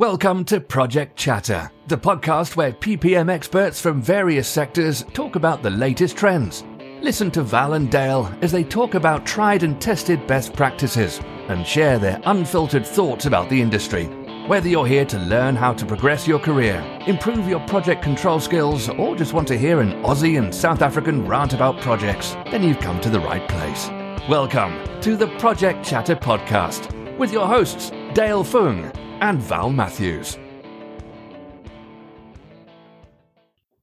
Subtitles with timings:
[0.00, 5.68] Welcome to Project Chatter, the podcast where PPM experts from various sectors talk about the
[5.68, 6.64] latest trends.
[7.02, 11.66] Listen to Val and Dale as they talk about tried and tested best practices and
[11.66, 14.06] share their unfiltered thoughts about the industry.
[14.46, 18.88] Whether you're here to learn how to progress your career, improve your project control skills,
[18.88, 22.80] or just want to hear an Aussie and South African rant about projects, then you've
[22.80, 23.90] come to the right place.
[24.30, 28.90] Welcome to the Project Chatter podcast with your hosts, Dale Fung
[29.20, 30.38] and Val Matthews.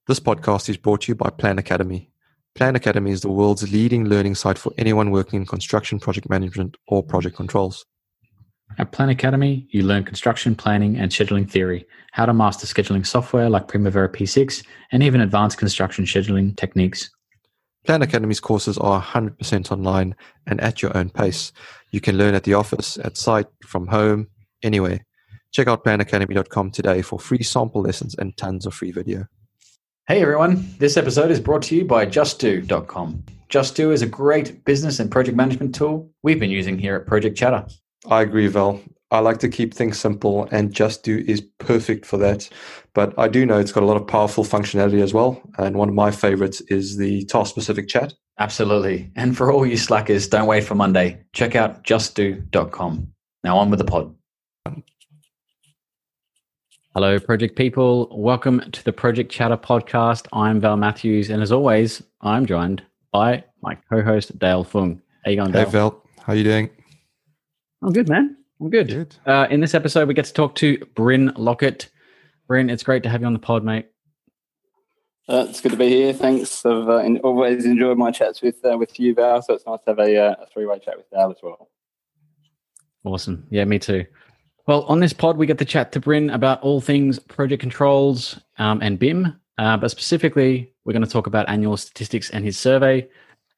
[0.07, 2.09] This podcast is brought to you by Plan Academy.
[2.55, 6.76] Plan Academy is the world's leading learning site for anyone working in construction project management
[6.88, 7.85] or project controls.
[8.79, 13.49] At Plan Academy, you learn construction planning and scheduling theory, how to master scheduling software
[13.49, 17.09] like Primavera P6, and even advanced construction scheduling techniques.
[17.85, 20.15] Plan Academy's courses are 100% online
[20.48, 21.54] and at your own pace.
[21.91, 24.27] You can learn at the office, at site, from home,
[24.63, 25.05] anywhere.
[25.51, 29.27] Check out planacademy.com today for free sample lessons and tons of free video.
[30.07, 33.23] Hey everyone, this episode is brought to you by JustDo.com.
[33.49, 37.37] JustDo is a great business and project management tool we've been using here at Project
[37.37, 37.65] Chatter.
[38.09, 38.81] I agree, Val.
[39.09, 42.49] I like to keep things simple, and JustDo is perfect for that.
[42.93, 45.41] But I do know it's got a lot of powerful functionality as well.
[45.57, 48.13] And one of my favorites is the task specific chat.
[48.39, 49.11] Absolutely.
[49.15, 51.23] And for all you slackers, don't wait for Monday.
[51.34, 53.07] Check out JustDo.com.
[53.43, 54.13] Now on with the pod.
[56.98, 58.07] Hello, project people.
[58.12, 60.26] Welcome to the Project Chatter podcast.
[60.34, 62.81] I'm Val Matthews, and as always, I'm joined
[63.12, 65.00] by my co-host Dale Fung.
[65.23, 65.66] How you going, Dale?
[65.66, 66.03] Hey, Val.
[66.25, 66.72] How you doing?
[67.84, 68.35] I'm good, man.
[68.59, 68.88] I'm good.
[68.88, 69.16] Good.
[69.28, 71.89] Uh, in this episode, we get to talk to Bryn Lockett.
[72.47, 73.85] Bryn, it's great to have you on the pod, mate.
[75.29, 76.13] Uh, it's good to be here.
[76.13, 76.66] Thanks.
[76.66, 79.44] I've uh, always enjoyed my chats with uh, with you, Val.
[79.44, 81.69] So it's nice to have a, uh, a three way chat with Dale as well.
[83.03, 83.45] Awesome.
[83.51, 84.03] Yeah, me too.
[84.68, 88.38] Well, on this pod, we get to chat to Bryn about all things project controls
[88.57, 92.59] um, and BIM, uh, but specifically, we're going to talk about annual statistics and his
[92.59, 93.07] survey,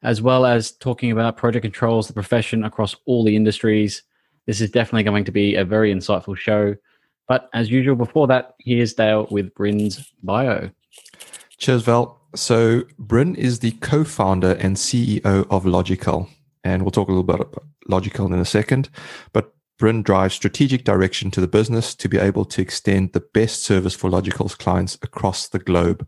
[0.03, 4.03] as well as talking about project controls, the profession across all the industries.
[4.45, 6.75] This is definitely going to be a very insightful show.
[7.27, 10.69] But as usual, before that, here's Dale with Bryn's bio.
[11.57, 12.21] Cheers, Val.
[12.35, 16.29] So, Bryn is the co founder and CEO of Logikal.
[16.63, 18.89] And we'll talk a little bit about Logikal in a second.
[19.33, 23.63] But Bryn drives strategic direction to the business to be able to extend the best
[23.63, 26.05] service for Logikal's clients across the globe.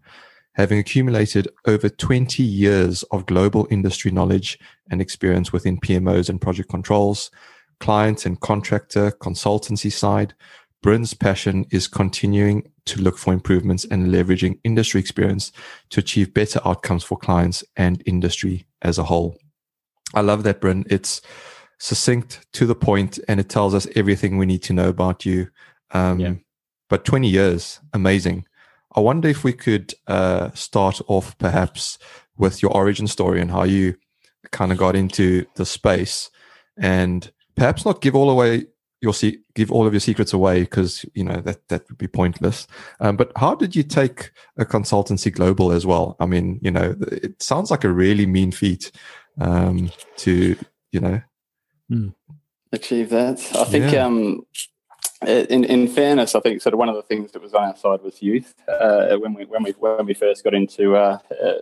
[0.56, 4.60] Having accumulated over 20 years of global industry knowledge
[4.90, 7.32] and experience within PMOs and project controls,
[7.80, 10.34] client and contractor consultancy side,
[10.84, 15.54] Bryn's passion is continuing to look for improvements and leveraging industry experience
[15.92, 19.38] to achieve better outcomes for clients and industry as a whole.
[20.14, 20.84] I love that, Bryn.
[20.90, 21.22] It's
[21.82, 25.48] succinct to the point and it tells us everything we need to know about you.
[25.90, 26.34] Um, yeah.
[26.90, 28.46] but 20 years amazing.
[28.96, 31.98] I wonder if we could uh, start off perhaps
[32.38, 33.96] with your origin story and how you
[34.52, 36.30] kind of got into the space.
[36.78, 38.68] And perhaps not give all away
[39.02, 42.08] your se- give all of your secrets away because you know that that would be
[42.08, 42.68] pointless.
[43.00, 46.16] Um, but how did you take a consultancy global as well?
[46.20, 48.92] I mean you know it sounds like a really mean feat
[49.40, 50.56] um, to
[50.92, 51.22] you know
[51.92, 52.14] mm.
[52.72, 53.40] achieve that.
[53.56, 54.06] I think, yeah.
[54.06, 54.46] um,
[55.28, 57.76] in, in fairness, I think sort of one of the things that was on our
[57.76, 58.54] side was youth.
[58.68, 61.54] Uh, when we when we when we first got into uh, uh,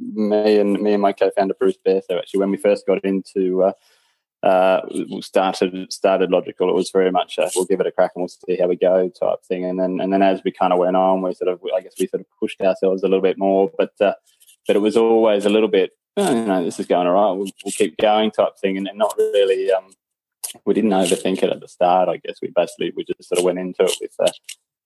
[0.00, 3.72] me and me and my co-founder Bruce So actually when we first got into uh,
[4.42, 4.80] uh,
[5.20, 6.68] started started Logikal.
[6.68, 8.76] It was very much a, we'll give it a crack and we'll see how we
[8.76, 9.64] go type thing.
[9.64, 11.94] And then and then as we kind of went on, we sort of I guess
[11.98, 13.70] we sort of pushed ourselves a little bit more.
[13.76, 14.14] But uh,
[14.66, 17.32] but it was always a little bit oh, you know, this is going all right.
[17.32, 19.70] We'll, we'll keep going type thing, and, not really.
[19.72, 19.92] Um,
[20.64, 22.08] we didn't overthink it at the start.
[22.08, 24.30] I guess we basically we just sort of went into it with uh,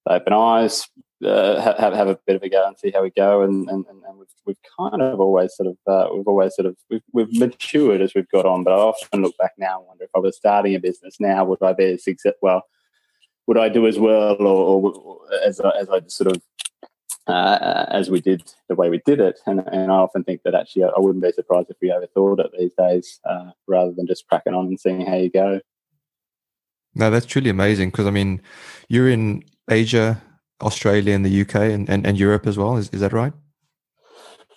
[0.09, 0.88] open eyes,
[1.25, 3.42] uh, have have a bit of a go and see how we go.
[3.42, 6.76] And and, and we've, we've kind of always sort of uh, we've always sort of
[6.91, 8.65] we've, we've matured as we've got on.
[8.65, 11.44] But I often look back now and wonder if I was starting a business now,
[11.44, 12.38] would I be as successful?
[12.42, 12.62] Well,
[13.47, 16.42] would I do as well, or, or as I, as I sort of
[17.27, 19.41] uh, as we did the way we did it.
[19.47, 22.51] And, and I often think that actually I wouldn't be surprised if we overthought it
[22.59, 25.60] these days uh, rather than just cracking on and seeing how you go.
[26.95, 28.42] No, that's truly amazing because I mean,
[28.89, 30.22] you're in Asia,
[30.60, 32.77] Australia, and the UK, and, and, and Europe as well.
[32.77, 33.33] Is, is that right?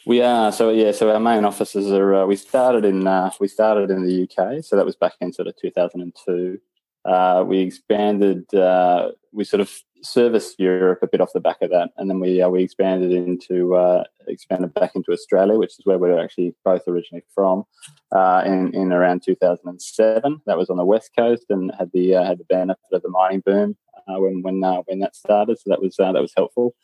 [0.06, 0.92] We are so yeah.
[0.92, 2.14] So our main offices are.
[2.14, 5.34] Uh, we started in uh, we started in the UK, so that was back in
[5.34, 6.60] sort of 2002.
[7.06, 8.54] Uh, we expanded.
[8.54, 9.72] Uh, we sort of
[10.06, 13.12] service Europe a bit off the back of that, and then we uh, we expanded
[13.12, 17.64] into uh, expanded back into Australia, which is where we are actually both originally from,
[18.12, 20.42] uh, in in around 2007.
[20.46, 23.10] That was on the west coast and had the uh, had the benefit of the
[23.10, 23.76] mining boom
[24.08, 25.60] uh, when when uh, when that started.
[25.60, 26.76] So that was that was helpful.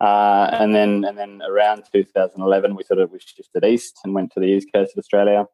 [0.00, 4.40] and then and then around 2011, we sort of we shifted east and went to
[4.40, 5.46] the east coast of Australia,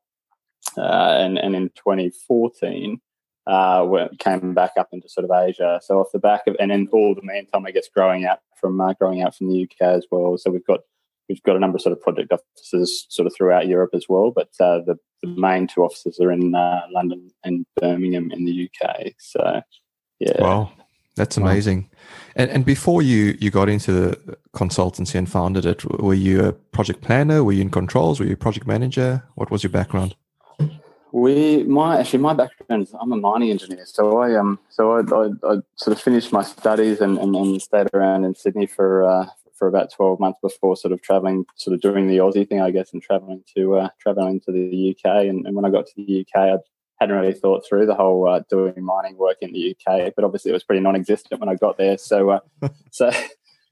[0.77, 3.01] and and in 2014
[3.47, 5.81] uh, came back up into sort of Asia.
[5.83, 8.81] So off the back of, and then all the meantime, I guess growing out from
[8.81, 10.37] uh, growing out from the UK as well.
[10.39, 10.81] So we've got
[11.29, 14.31] we've got a number of sort of project offices sort of throughout Europe as well.
[14.31, 18.69] But uh, the, the main two offices are in uh, London and Birmingham in the
[18.69, 19.13] UK.
[19.19, 19.63] So
[20.21, 20.73] yeah, wow.
[21.15, 21.83] That's amazing.
[21.83, 21.99] Wow.
[22.37, 26.53] And and before you you got into the consultancy and founded it, were you a
[26.53, 27.45] project planner?
[27.45, 28.19] Were you in controls?
[28.19, 29.23] Were you a project manager?
[29.35, 30.15] What was your background?
[31.13, 35.01] We, my actually, my background is I'm a mining engineer, so I um, so I,
[35.01, 39.07] I, I sort of finished my studies and, and, and, stayed around in Sydney for
[39.07, 42.63] uh, for about twelve months before sort of traveling, sort of doing the Aussie thing,
[42.63, 45.27] I guess, and traveling to uh, traveling to the UK.
[45.27, 46.57] And, and when I got to the UK, I
[46.99, 50.51] hadn't really thought through the whole uh, doing mining work in the UK, but obviously
[50.51, 51.99] it was pretty non-existent when I got there.
[51.99, 52.41] So, uh,
[52.91, 53.11] so,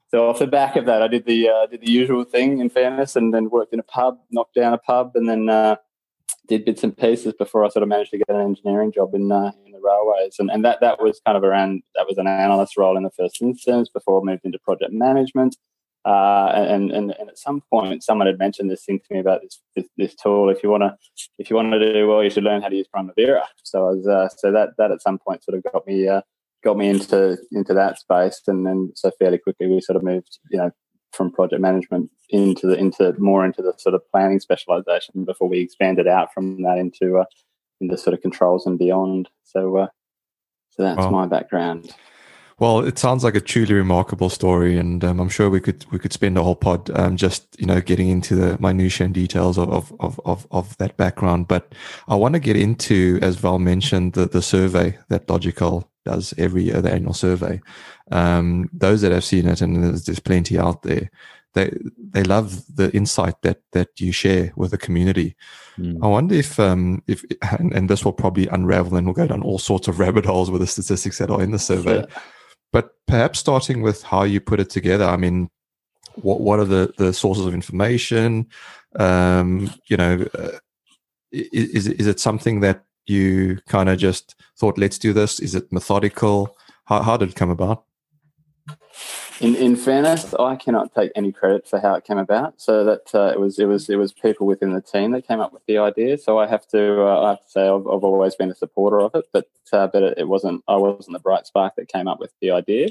[0.08, 2.58] so off the back of that, I did the uh, did the usual thing.
[2.58, 5.76] In fairness, and then worked in a pub, knocked down a pub, and then uh,
[6.50, 9.30] did bits and pieces before I sort of managed to get an engineering job in
[9.30, 12.26] uh, in the railways, and and that that was kind of around that was an
[12.26, 15.56] analyst role in the first instance before I moved into project management.
[16.04, 19.42] Uh, and, and and at some point, someone had mentioned this thing to me about
[19.42, 20.50] this this, this tool.
[20.50, 20.96] If you want to
[21.38, 23.46] if you want to do well, you should learn how to use Primavera.
[23.62, 26.22] So I was uh, so that that at some point sort of got me uh,
[26.64, 30.38] got me into into that space, and then so fairly quickly we sort of moved
[30.50, 30.70] you know
[31.12, 35.60] from project management into the into more into the sort of planning specialization before we
[35.60, 37.24] expanded out from that into uh,
[37.80, 39.28] into sort of controls and beyond.
[39.44, 39.88] So uh,
[40.70, 41.10] so that's wow.
[41.10, 41.94] my background.
[42.60, 45.98] Well, it sounds like a truly remarkable story, and um, I'm sure we could we
[45.98, 49.56] could spend a whole pod um, just you know getting into the minutiae and details
[49.56, 51.48] of, of of of that background.
[51.48, 51.74] But
[52.06, 56.64] I want to get into, as Val mentioned, the the survey that Logikal does every
[56.64, 57.60] year, the annual survey.
[58.10, 61.10] Um, those that have seen it, and there's, there's plenty out there,
[61.54, 65.34] they they love the insight that that you share with the community.
[65.78, 65.98] Mm.
[66.02, 67.24] I wonder if um if
[67.58, 70.50] and, and, this will probably unravel and we'll go down all sorts of rabbit holes
[70.50, 72.04] with the statistics that are in the survey.
[72.72, 75.04] But perhaps starting with how you put it together.
[75.04, 75.50] I mean,
[76.14, 78.46] what what are the the sources of information?
[78.96, 80.58] Um, you know, uh,
[81.32, 85.40] is is it something that you kind of just thought, let's do this?
[85.40, 86.56] Is it methodical?
[86.84, 87.84] How, how did it come about?
[89.40, 92.60] In, in fairness, I cannot take any credit for how it came about.
[92.60, 95.40] So that uh, it was it was it was people within the team that came
[95.40, 96.18] up with the idea.
[96.18, 99.00] So I have to uh, I have to say I've, I've, always been a supporter
[99.00, 102.06] of it, but uh, but it, it, wasn't I wasn't the bright spark that came
[102.06, 102.88] up with the idea.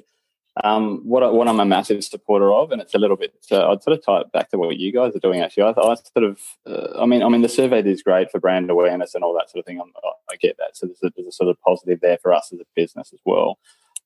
[0.63, 3.71] Um, what, I, what I'm a massive supporter of, and it's a little bit, uh,
[3.71, 5.39] I'd sort of tie it back to what you guys are doing.
[5.39, 8.39] Actually, I, I sort of, uh, I mean, I mean, the survey is great for
[8.39, 9.79] brand awareness and all that sort of thing.
[9.79, 9.91] I'm,
[10.29, 12.59] i get that, so there's a, there's a, sort of positive there for us as
[12.59, 13.57] a business as well.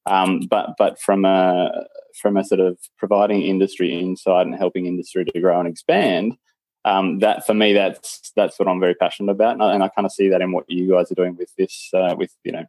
[0.06, 1.86] Um, but but from a
[2.22, 6.38] from a sort of providing industry insight and helping industry to grow and expand,
[6.86, 9.88] um, that for me that's that's what I'm very passionate about, and I, and I
[9.88, 12.52] kind of see that in what you guys are doing with this uh, with you
[12.52, 12.66] know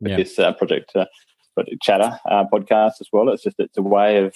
[0.00, 0.16] with yeah.
[0.16, 0.94] this uh, project
[1.54, 3.28] project chatter uh, podcast as well.
[3.30, 4.34] It's just it's a way of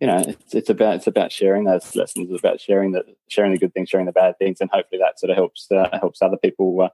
[0.00, 3.52] you know it's, it's about it's about sharing those lessons, it's about sharing the sharing
[3.52, 6.22] the good things, sharing the bad things, and hopefully that sort of helps uh, helps
[6.22, 6.88] other people uh,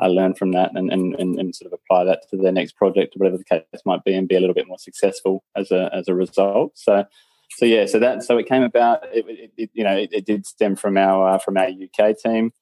[0.00, 2.76] uh, learn from that and, and, and, and, sort of apply that to their next
[2.76, 5.70] project or whatever the case might be and be a little bit more successful as
[5.70, 6.72] a, as a result.
[6.74, 7.04] So,
[7.50, 10.24] so yeah, so that, so it came about, it, it, it you know, it, it,
[10.24, 12.52] did stem from our, uh, from our UK team.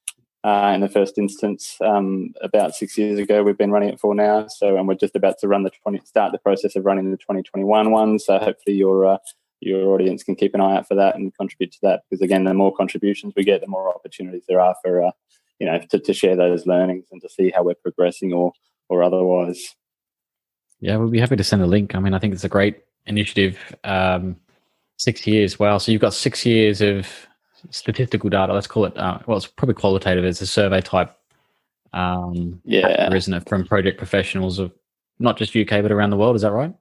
[0.43, 4.15] Uh, in the first instance, um, about six years ago, we've been running it for
[4.15, 4.47] now.
[4.47, 7.17] So, and we're just about to run the 20, start the process of running the
[7.17, 8.19] 2021 one.
[8.19, 9.17] So, hopefully, your uh,
[9.59, 12.03] your audience can keep an eye out for that and contribute to that.
[12.09, 15.11] Because again, the more contributions we get, the more opportunities there are for uh,
[15.59, 18.53] you know to, to share those learnings and to see how we're progressing or
[18.87, 19.75] or otherwise
[20.79, 22.83] yeah we'll be happy to send a link i mean i think it's a great
[23.05, 24.35] initiative um,
[24.97, 27.07] six years wow so you've got six years of
[27.69, 31.15] statistical data let's call it uh, well it's probably qualitative it's a survey type
[31.93, 34.71] um yeah isn't it from project professionals of
[35.19, 36.73] not just uk but around the world is that right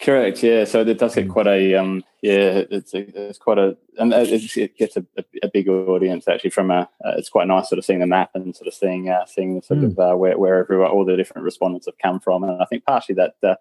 [0.00, 0.42] Correct.
[0.42, 0.64] Yeah.
[0.64, 1.32] So it does get mm.
[1.32, 2.04] quite a um.
[2.20, 5.06] Yeah, it's a, it's quite a and it gets a,
[5.42, 6.50] a, big audience actually.
[6.50, 9.08] From a uh, it's quite nice sort of seeing the map and sort of seeing
[9.08, 9.86] uh, seeing sort mm.
[9.86, 12.84] of uh, where where everyone all the different respondents have come from, and I think
[12.84, 13.34] partially that.
[13.42, 13.54] Uh,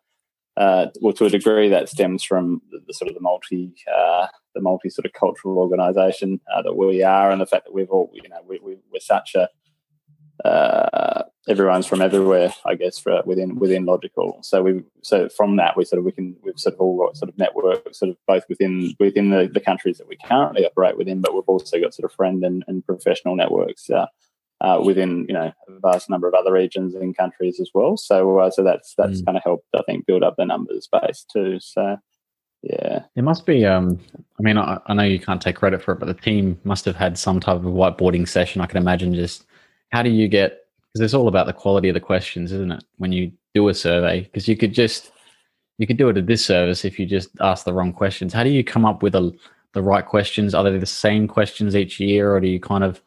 [0.58, 4.28] uh, well, to a degree, that stems from the, the sort of the multi, uh,
[4.56, 7.90] the multi sort of cultural organisation uh, that we are, and the fact that we've
[7.90, 9.50] all, you know, we, we, are such a,
[10.48, 14.44] uh, everyone's from everywhere, I guess, for within within Logikal.
[14.44, 17.18] So we so from that we sort of we can we've sort of all got
[17.18, 20.98] sort of networks sort of both within within the, the countries that we currently operate
[20.98, 24.08] within, but we've also got sort of friend and, and professional networks uh,
[24.62, 27.98] uh, within you know a vast number of other regions and countries as well.
[27.98, 29.26] So uh, so that's that's mm.
[29.26, 31.60] kind of helped I think build up the numbers base too.
[31.60, 31.98] So
[32.66, 33.64] yeah, it must be.
[33.64, 34.00] Um,
[34.40, 36.84] I mean, I, I know you can't take credit for it, but the team must
[36.86, 38.60] have had some type of whiteboarding session.
[38.60, 39.46] I can imagine just
[39.92, 42.84] how do you get because it's all about the quality of the questions, isn't it?
[42.98, 45.12] When you do a survey, because you could just
[45.78, 48.34] you could do it at this service if you just ask the wrong questions.
[48.34, 49.32] How do you come up with a,
[49.74, 50.56] the right questions?
[50.56, 53.00] Are they the same questions each year, or do you kind of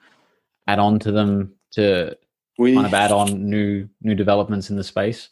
[0.69, 2.17] add on to them to
[2.59, 5.29] we, kind of add on new new developments in the space?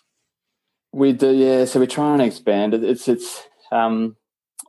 [0.92, 1.64] We do, yeah.
[1.66, 2.74] So we try and expand.
[2.74, 4.16] It's it's um,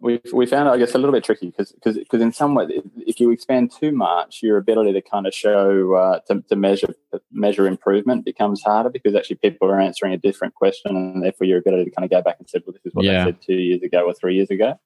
[0.01, 2.67] we we found it, I guess, a little bit tricky because because in some way,
[3.05, 6.93] if you expand too much, your ability to kind of show uh, to, to measure
[7.31, 11.59] measure improvement becomes harder because actually people are answering a different question, and therefore your
[11.59, 13.23] ability to kind of go back and say, "Well, this is what yeah.
[13.23, 14.79] they said two years ago or three years ago."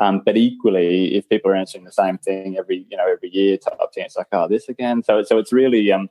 [0.00, 3.56] Um, but equally, if people are answering the same thing every you know every year,
[3.58, 6.08] type thing, it's like, "Oh, this again." So so it's really um,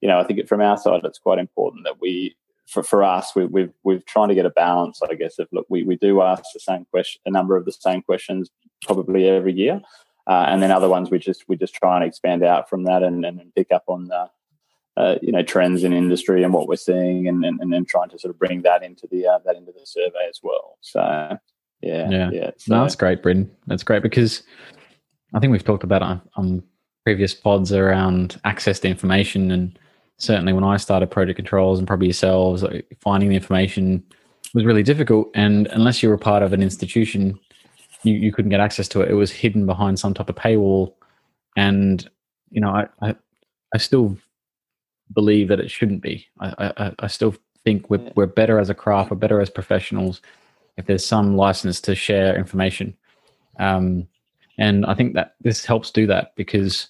[0.00, 2.36] you know, I think it, from our side, it's quite important that we
[2.70, 5.38] for, for us, we, we've we've trying to get a balance, I guess.
[5.38, 8.48] Of look, we, we do ask the same question, a number of the same questions,
[8.82, 9.80] probably every year,
[10.26, 13.02] uh, and then other ones we just we just try and expand out from that
[13.02, 14.30] and, and pick up on the
[14.96, 18.08] uh, you know trends in industry and what we're seeing, and, and and then trying
[18.10, 20.78] to sort of bring that into the uh, that into the survey as well.
[20.80, 21.38] So
[21.80, 22.50] yeah, yeah, yeah.
[22.56, 23.50] So, no, that's great, Bryn.
[23.66, 24.42] That's great because
[25.34, 26.62] I think we've talked about on, on
[27.04, 29.78] previous pods around access to information and
[30.20, 32.62] certainly when I started project controls and probably yourselves,
[33.00, 34.04] finding the information
[34.54, 35.30] was really difficult.
[35.34, 37.38] And unless you were part of an institution,
[38.04, 39.10] you, you couldn't get access to it.
[39.10, 40.94] It was hidden behind some type of paywall.
[41.56, 42.08] And,
[42.50, 43.16] you know, I, I,
[43.74, 44.16] I still
[45.12, 46.26] believe that it shouldn't be.
[46.38, 47.34] I, I, I still
[47.64, 50.20] think we're, we're better as a craft, we're better as professionals
[50.76, 52.96] if there's some license to share information.
[53.58, 54.06] Um,
[54.58, 56.88] and I think that this helps do that because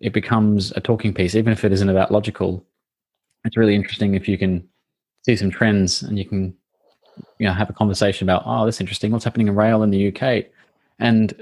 [0.00, 2.62] it becomes a talking piece, even if it isn't about Logikal.
[3.48, 4.68] It's really interesting if you can
[5.24, 6.54] see some trends and you can,
[7.38, 9.10] you know, have a conversation about, oh, that's interesting.
[9.10, 10.44] What's happening in rail in the UK?
[10.98, 11.34] And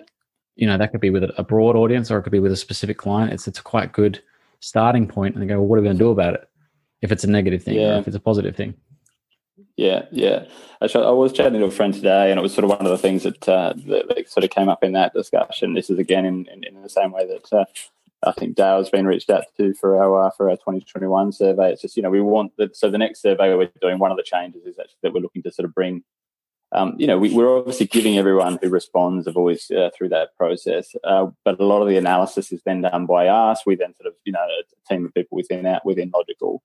[0.55, 2.57] you know, that could be with a broad audience or it could be with a
[2.57, 3.33] specific client.
[3.33, 4.23] It's it's a quite good
[4.61, 6.49] starting point, and they go, well, what are we going to do about it?
[7.03, 7.97] If it's a negative thing, yeah.
[7.97, 8.75] or if it's a positive thing.
[9.77, 10.47] Yeah, yeah.
[10.83, 12.91] Actually, I was chatting to a friend today, and it was sort of one of
[12.91, 15.75] the things that, uh, that, sort of came up in that discussion.
[15.75, 17.65] This is again in, in, in the same way that uh,
[18.27, 21.73] I think Dale's been reached out to for our uh, for our 2021 survey.
[21.73, 22.77] It's just you know we want that.
[22.77, 25.43] So the next survey we're doing, one of the changes is actually that we're looking
[25.43, 26.03] to sort of bring.
[26.73, 30.37] Um, you know, we, are obviously giving everyone who responds a voice uh, through that
[30.37, 33.65] process, uh, but a lot of the analysis is then done by us.
[33.65, 36.59] We then sort of, you know, a team of people within that within Logikal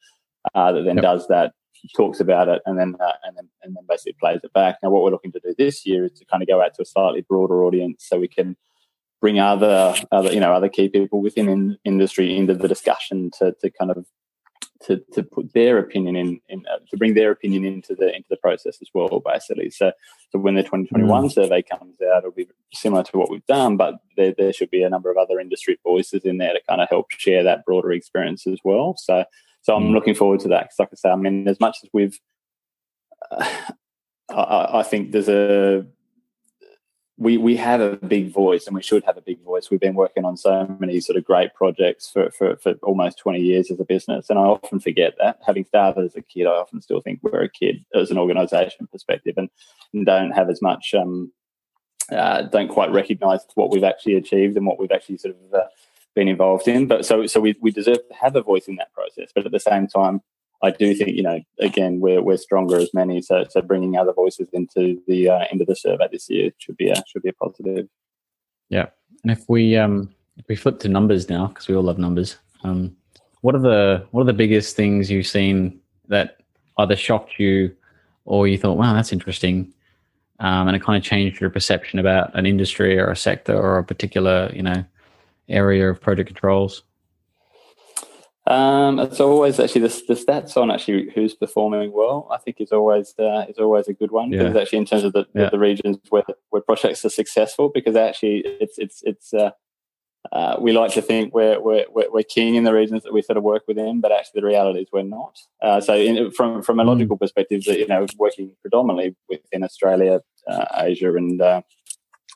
[0.56, 1.04] uh, that then yep.
[1.04, 1.54] does that,
[1.96, 4.78] talks about it, and then uh, and then and then basically plays it back.
[4.82, 6.82] Now, what we're looking to do this year is to kind of go out to
[6.82, 8.58] a slightly broader audience, so we can
[9.22, 13.56] bring other other you know other key people within in industry into the discussion to
[13.62, 14.06] to kind of
[14.84, 18.28] to, to put their opinion in, in uh, to bring their opinion into the into
[18.30, 19.92] the process as well basically so
[20.32, 21.32] so when the 2021 mm.
[21.32, 24.82] survey comes out it'll be similar to what we've done but there, there should be
[24.82, 27.92] a number of other industry voices in there to kind of help share that broader
[27.92, 29.24] experience as well so
[29.62, 29.94] so i'm mm.
[29.94, 32.20] looking forward to that because like i say i mean as much as we've
[33.32, 33.46] uh,
[34.30, 35.86] I, I think there's a
[37.18, 39.70] we we have a big voice and we should have a big voice.
[39.70, 43.40] We've been working on so many sort of great projects for, for, for almost 20
[43.40, 44.30] years as a business.
[44.30, 45.40] And I often forget that.
[45.46, 48.88] Having started as a kid, I often still think we're a kid as an organization
[48.88, 49.50] perspective and,
[49.94, 51.32] and don't have as much, um,
[52.12, 55.68] uh, don't quite recognize what we've actually achieved and what we've actually sort of uh,
[56.16, 56.88] been involved in.
[56.88, 59.32] But so, so we, we deserve to have a voice in that process.
[59.34, 60.22] But at the same time,
[60.64, 63.22] I do think you know again we're we're stronger as many.
[63.22, 66.90] So so bringing other voices into the uh, into the survey this year should be
[66.90, 67.88] a should be a positive.
[68.70, 68.88] Yeah,
[69.24, 72.38] and if we um if we flip to numbers now because we all love numbers.
[72.64, 72.96] Um,
[73.42, 76.38] what are the what are the biggest things you've seen that
[76.78, 77.76] either shocked you
[78.26, 79.74] or you thought, wow, that's interesting,
[80.40, 83.80] um, and it kind of changed your perception about an industry or a sector or
[83.80, 84.86] a particular you know
[85.50, 86.84] area of project controls?
[88.48, 92.28] Um, it's always actually the, the stats on actually who's performing well.
[92.32, 94.62] I think is always uh, is always a good one because yeah.
[94.62, 95.50] actually in terms of the, yeah.
[95.50, 99.52] the, regions where where projects are successful because actually it's it's it's uh,
[100.32, 103.38] uh, we like to think we're, we're we're king in the regions that we sort
[103.38, 105.38] of work within, but actually the reality is we're not.
[105.62, 107.20] Uh, so in, from from a Logikal mm.
[107.20, 111.62] perspective, that you know working predominantly within Australia, uh, Asia, and uh,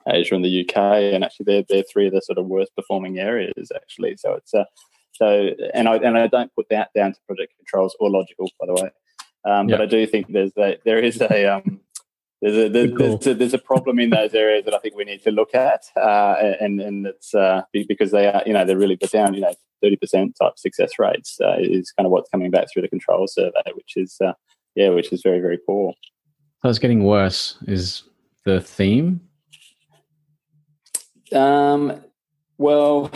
[0.08, 3.18] Asia and the UK, and actually they're they're three of the sort of worst performing
[3.18, 4.18] areas actually.
[4.18, 4.54] So it's
[5.16, 8.66] So, and I and I don't put that down to project controls or Logikal, by
[8.68, 8.90] the way.
[9.46, 11.80] Um, But I do think there's a, there is a um,
[12.42, 15.06] there's a there's, there's, a there's, a problem in those areas that I think we
[15.06, 18.78] need to look at, uh, and and it's uh, because they are you know they're
[18.78, 22.30] really but down you know thirty percent type success rates uh, is kind of what's
[22.30, 24.34] coming back through the control survey, which is uh,
[24.76, 25.94] yeah, which is very very poor.
[26.62, 27.58] So it's getting worse.
[27.68, 28.04] Is
[28.44, 29.22] the theme?
[31.32, 32.04] Um,
[32.58, 33.12] well,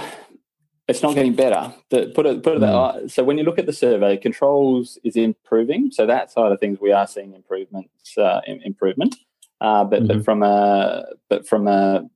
[0.89, 1.73] it's not getting better.
[1.89, 3.01] The, put it, put it mm.
[3.01, 5.91] that, so when you look at the survey, controls is improving.
[5.91, 9.15] So that side of things, we are seeing improvements, uh, improvement.
[9.61, 10.17] Uh, but, mm-hmm.
[10.17, 12.09] but from a but from a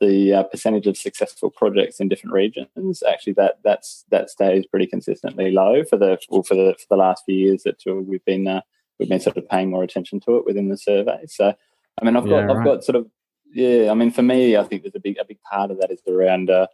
[0.00, 4.86] the uh, percentage of successful projects in different regions, actually that that's that stays pretty
[4.86, 8.48] consistently low for the well, for the for the last few years that we've been
[8.48, 8.62] uh,
[8.98, 11.20] we've been sort of paying more attention to it within the survey.
[11.26, 11.54] So,
[12.00, 13.06] I mean, I've got yeah, I've got sort of
[13.52, 13.90] yeah.
[13.90, 16.00] I mean, for me, I think there's a big a big part of that is
[16.08, 16.50] around.
[16.50, 16.66] Uh,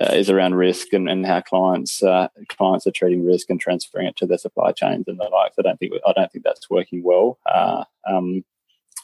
[0.00, 4.06] uh, is around risk and, and how clients uh, clients are treating risk and transferring
[4.06, 5.52] it to their supply chains and the like.
[5.58, 7.38] I don't think I don't think that's working well.
[7.46, 8.44] Uh, um,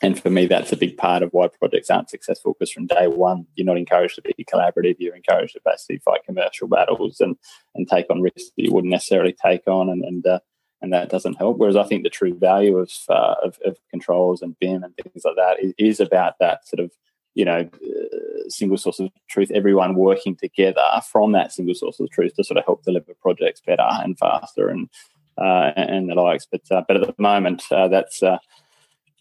[0.01, 2.55] and for me, that's a big part of why projects aren't successful.
[2.55, 4.97] Because from day one, you're not encouraged to be collaborative.
[4.99, 7.37] You're encouraged to basically fight commercial battles and
[7.75, 10.41] and take on risks that you wouldn't necessarily take on, and and uh,
[10.81, 11.59] and that doesn't help.
[11.59, 15.23] Whereas I think the true value of, uh, of, of controls and BIM and things
[15.25, 16.93] like that is, is about that sort of
[17.35, 22.11] you know, uh, single source of truth, everyone working together from that single source of
[22.11, 24.89] truth to sort of help deliver projects better and faster and
[25.37, 26.47] uh, and the likes.
[26.51, 28.39] But uh, but at the moment, uh, that's uh,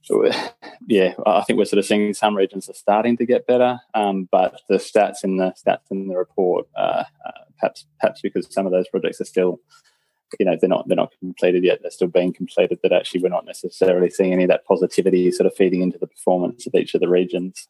[0.87, 4.27] yeah, I think we're sort of seeing some regions are starting to get better, um,
[4.31, 7.03] but the stats in the stats in the report, uh,
[7.59, 9.59] perhaps perhaps because some of those projects are still
[10.39, 13.29] you know they're not they're not completed yet they're still being completed that actually we're
[13.29, 16.93] not necessarily seeing any of that positivity sort of feeding into the performance of each
[16.93, 17.67] of the regions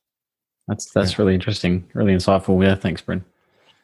[0.67, 1.17] that's that's yeah.
[1.19, 2.61] really interesting, really insightful.
[2.63, 3.23] Yeah, thanks, Bryn.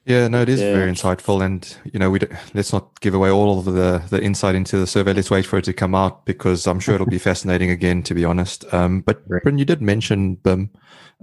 [0.05, 0.73] Yeah, no, it is yeah.
[0.73, 2.19] very insightful, and you know, we
[2.53, 5.13] let's not give away all of the the insight into the survey.
[5.13, 8.03] Let's wait for it to come out because I'm sure it'll be fascinating again.
[8.03, 9.43] To be honest, um, but Great.
[9.43, 10.71] Bryn, you did mention BIM,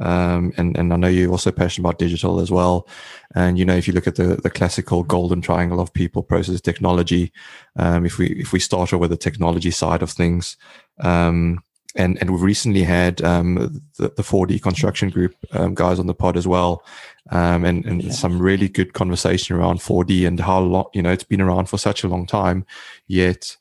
[0.01, 2.89] um, and and I know you're also passionate about digital as well.
[3.35, 6.63] And you know, if you look at the the classical golden triangle of people, process,
[6.63, 7.33] technology,
[7.77, 10.57] um, if we if we start with the technology side of things,
[11.01, 11.63] um,
[11.97, 16.15] and and we've recently had um, the, the 4D construction group um, guys on the
[16.15, 16.85] pod as well,
[17.31, 18.13] um, and and yeah.
[18.13, 21.79] some really good conversation around 4D and how long you know it's been around for
[21.79, 22.65] such a long time,
[23.07, 23.57] yet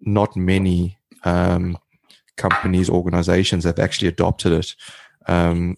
[0.00, 1.78] not many um,
[2.36, 4.74] companies organizations have actually adopted it.
[5.26, 5.76] Um,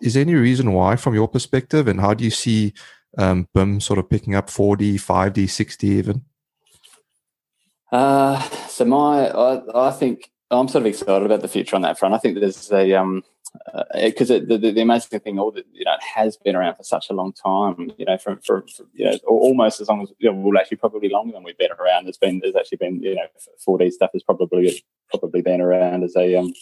[0.00, 2.72] is there any reason why, from your perspective, and how do you see
[3.16, 6.24] um, BIM sort of picking up 4D, 5D, 6D even?
[7.90, 11.98] Uh, so my, I, I think I'm sort of excited about the future on that
[11.98, 12.14] front.
[12.14, 13.22] I think there's a um
[13.94, 16.76] because uh, the, the, the, amazing thing, all that you know, it has been around
[16.76, 17.90] for such a long time.
[17.98, 20.78] You know, from for, for you know almost as long as you know, well, actually
[20.78, 22.04] probably longer than we've been around.
[22.04, 23.26] There's been there's actually been you know
[23.66, 26.52] 4D stuff has probably probably been around as a um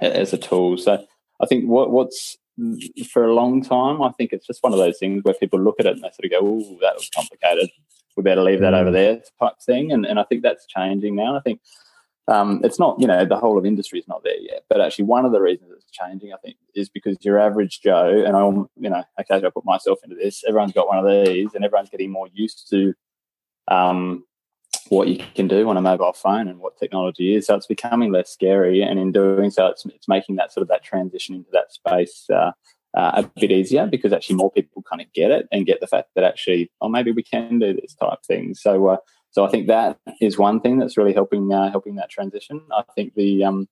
[0.00, 0.76] as a tool.
[0.76, 1.04] So
[1.40, 2.36] I think what what's
[3.10, 5.76] for a long time, I think it's just one of those things where people look
[5.78, 7.70] at it and they sort of go, "Oh, that was complicated.
[8.16, 8.94] We better leave that over mm.
[8.94, 9.92] there," type thing.
[9.92, 11.36] And and I think that's changing now.
[11.36, 11.60] I think
[12.28, 14.64] um, it's not, you know, the whole of industry is not there yet.
[14.68, 18.22] But actually, one of the reasons it's changing, I think, is because your average Joe,
[18.26, 20.44] and I'm, you know, occasionally I put myself into this.
[20.46, 22.94] Everyone's got one of these, and everyone's getting more used to
[23.68, 24.24] um,
[24.90, 27.46] what you can do on a mobile phone and what technology is.
[27.46, 30.68] So it's becoming less scary, and in doing so, it's, it's making that sort of
[30.68, 32.26] that transition into that space.
[32.30, 32.52] Uh,
[32.96, 35.86] uh, a bit easier because actually more people kind of get it and get the
[35.86, 38.54] fact that actually, oh, maybe we can do this type thing.
[38.54, 38.96] So, uh,
[39.30, 42.60] so I think that is one thing that's really helping uh, helping that transition.
[42.72, 43.68] I think the um,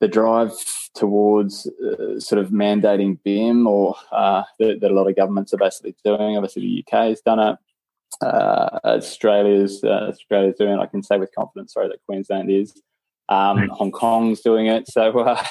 [0.00, 0.52] the drive
[0.94, 5.58] towards uh, sort of mandating BIM or uh, that, that, a lot of governments are
[5.58, 6.36] basically doing.
[6.36, 7.56] Obviously, the UK has done it.
[8.20, 10.82] Uh, Australia's uh, Australia's doing it.
[10.82, 12.74] I can say with confidence, sorry, that Queensland is.
[13.28, 14.88] Um, Hong Kong's doing it.
[14.88, 15.42] So uh,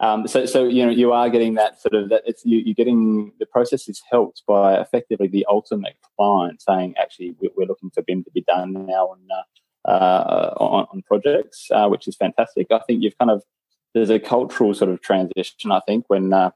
[0.00, 2.22] um, so, so you know, you are getting that sort of that.
[2.24, 7.34] It's you, are getting the process is helped by effectively the ultimate client saying, actually,
[7.40, 11.88] we're looking for BIM to be done now on uh, uh, on, on, projects, uh,
[11.88, 12.68] which is fantastic.
[12.70, 13.42] I think you've kind of
[13.92, 15.72] there's a cultural sort of transition.
[15.72, 16.50] I think when uh,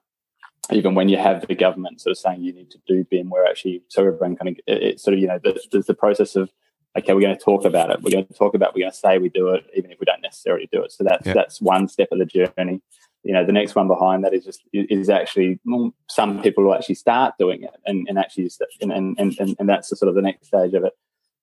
[0.71, 3.45] even when you have the government sort of saying you need to do BIM, where
[3.45, 6.53] actually so everyone kind of it's sort of you know there's the process of
[6.97, 8.03] okay, we're going to talk about it.
[8.03, 8.75] We're going to talk about.
[8.75, 10.93] We're going to say we do it, even if we don't necessarily do it.
[10.93, 11.35] So that's yeah.
[11.35, 12.83] that's one step of the journey
[13.25, 15.61] you know the next one behind that is just is actually
[16.09, 19.89] some people will actually start doing it and, and actually and, and, and, and that's
[19.89, 20.93] the sort of the next stage of it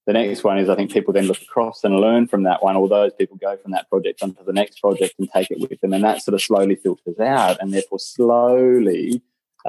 [0.06, 2.76] the next one is i think people then look across and learn from that one
[2.76, 5.80] all those people go from that project onto the next project and take it with
[5.82, 9.22] them and that sort of slowly filters out and therefore slowly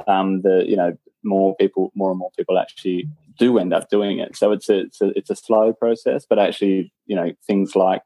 [0.07, 4.19] um, the you know more people more and more people actually do end up doing
[4.19, 4.35] it.
[4.35, 8.03] So it's a, it's a it's a slow process, but actually, you know, things like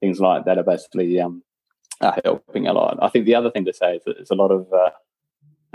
[0.00, 1.42] things like that are basically um,
[2.00, 2.98] are helping a lot.
[3.00, 4.90] I think the other thing to say is that there's a lot of uh,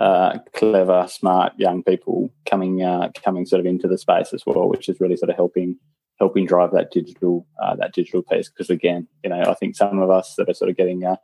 [0.01, 4.69] uh, clever, smart young people coming uh, coming sort of into the space as well,
[4.69, 5.77] which is really sort of helping
[6.19, 8.49] helping drive that digital uh, that digital piece.
[8.49, 11.17] Because again, you know, I think some of us that are sort of getting uh,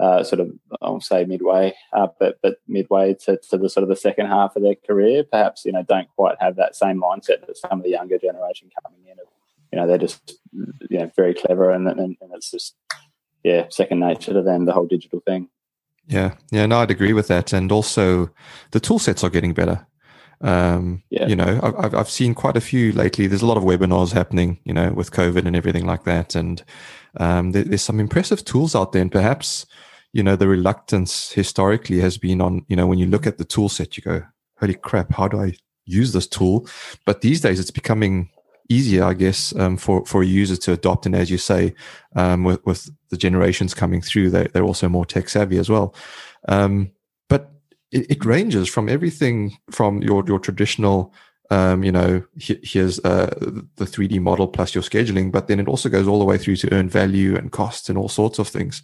[0.00, 0.50] uh, sort of
[0.82, 4.62] I'll say midway, but but midway to, to the sort of the second half of
[4.62, 7.90] their career, perhaps you know don't quite have that same mindset that some of the
[7.90, 9.16] younger generation coming in.
[9.72, 12.76] You know, they're just you know very clever, and and, and it's just
[13.44, 15.48] yeah second nature to them the whole digital thing.
[16.06, 18.28] Yeah, yeah, no, I'd agree with that, and also
[18.72, 19.86] the tool sets are getting better.
[20.40, 21.26] Um, yeah.
[21.26, 23.26] You know, I've, I've seen quite a few lately.
[23.26, 26.34] There's a lot of webinars happening, you know, with COVID and everything like that.
[26.34, 26.62] And
[27.18, 29.00] um, there, there's some impressive tools out there.
[29.00, 29.64] And perhaps,
[30.12, 33.44] you know, the reluctance historically has been on, you know, when you look at the
[33.44, 34.22] tool set, you go,
[34.60, 35.54] holy crap, how do I
[35.86, 36.68] use this tool?
[37.06, 38.28] But these days it's becoming
[38.68, 41.06] easier, I guess, um, for, for a user to adopt.
[41.06, 41.74] And as you say,
[42.16, 45.94] um, with, with the generations coming through, they, they're also more tech savvy as well.
[46.48, 46.92] Um,
[47.94, 51.14] it, it ranges from everything from your your traditional
[51.50, 53.26] um, you know, here's uh,
[53.76, 56.56] the 3D model plus your scheduling, but then it also goes all the way through
[56.56, 58.82] to earn value and costs and all sorts of things.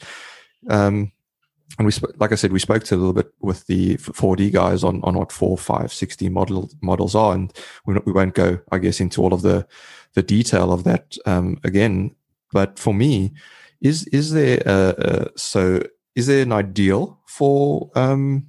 [1.78, 4.52] And we, sp- like I said, we spoke to a little bit with the 4D
[4.52, 7.34] guys on, on what four, five, 6D model models are.
[7.34, 7.52] And
[7.86, 9.66] we, we won't go, I guess, into all of the,
[10.14, 12.14] the detail of that, um, again.
[12.52, 13.32] But for me,
[13.80, 15.82] is, is there, a, a, so
[16.14, 18.46] is there an ideal for, um,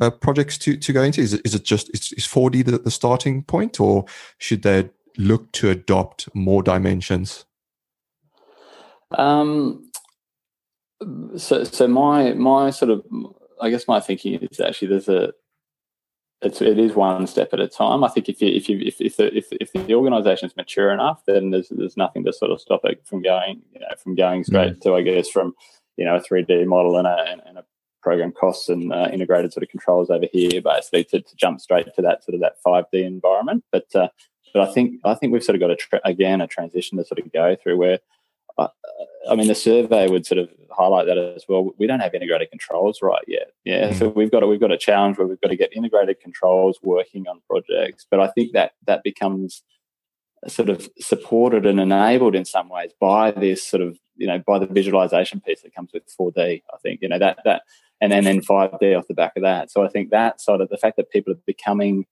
[0.00, 1.20] uh, projects to, to go into?
[1.20, 4.04] Is it, is it just is, is 4D the, the starting point, or
[4.38, 7.44] should they look to adopt more dimensions?
[9.12, 9.85] Um,
[11.36, 13.04] so, so my my sort of,
[13.60, 15.32] I guess my thinking is actually there's a,
[16.42, 18.04] it's it is one step at a time.
[18.04, 20.90] I think if you if you if if the, if, if the organisation is mature
[20.90, 24.14] enough, then there's there's nothing to sort of stop it from going you know from
[24.14, 24.80] going straight mm.
[24.82, 25.54] to I guess from
[25.96, 27.64] you know a 3D model and a and a
[28.02, 31.92] program costs and uh, integrated sort of controls over here, basically to, to, jump straight
[31.92, 33.64] to that sort of that 5D environment.
[33.72, 34.08] But uh,
[34.54, 37.04] but I think I think we've sort of got a tra- again a transition to
[37.04, 37.98] sort of go through where.
[38.58, 41.70] I mean, the survey would sort of highlight that as well.
[41.78, 43.50] We don't have integrated controls right yet.
[43.64, 43.98] Yeah, mm-hmm.
[43.98, 46.78] so we've got a, we've got a challenge where we've got to get integrated controls
[46.82, 48.06] working on projects.
[48.10, 49.62] But I think that that becomes
[50.48, 54.58] sort of supported and enabled in some ways by this sort of you know by
[54.58, 56.62] the visualization piece that comes with 4D.
[56.72, 57.62] I think you know that that
[58.00, 59.70] and then then 5D off the back of that.
[59.70, 62.06] So I think that sort of the fact that people are becoming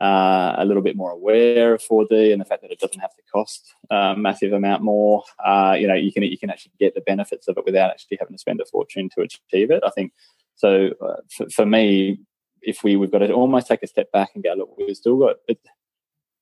[0.00, 3.14] uh, a little bit more aware of 4D and the fact that it doesn't have
[3.14, 5.22] to cost a massive amount more.
[5.44, 8.18] Uh, you know, you can you can actually get the benefits of it without actually
[8.20, 9.82] having to spend a fortune to achieve it.
[9.86, 10.12] I think
[10.54, 10.90] so.
[11.00, 12.18] Uh, for, for, me,
[12.60, 15.18] if we we've got to almost take a step back and go, look, we've still
[15.18, 15.60] got it,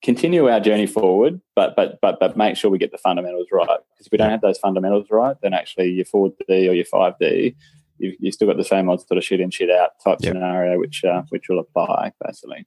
[0.03, 3.67] continue our journey forward, but but but but make sure we get the fundamentals right.
[3.67, 7.55] Because if we don't have those fundamentals right, then actually your 4D or your 5D
[7.97, 10.33] you've, you've still got the same odd sort of shit in, shit out type yep.
[10.33, 12.65] scenario, which uh, which will apply basically.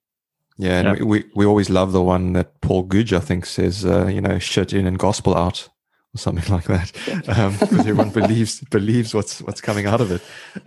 [0.59, 1.05] Yeah, and yeah.
[1.05, 4.21] We, we, we always love the one that Paul Goodge, I think, says, uh, you
[4.21, 5.69] know, shit in and gospel out
[6.15, 7.29] or something like that, because
[7.73, 10.23] um, everyone believes believes what's what's coming out of it.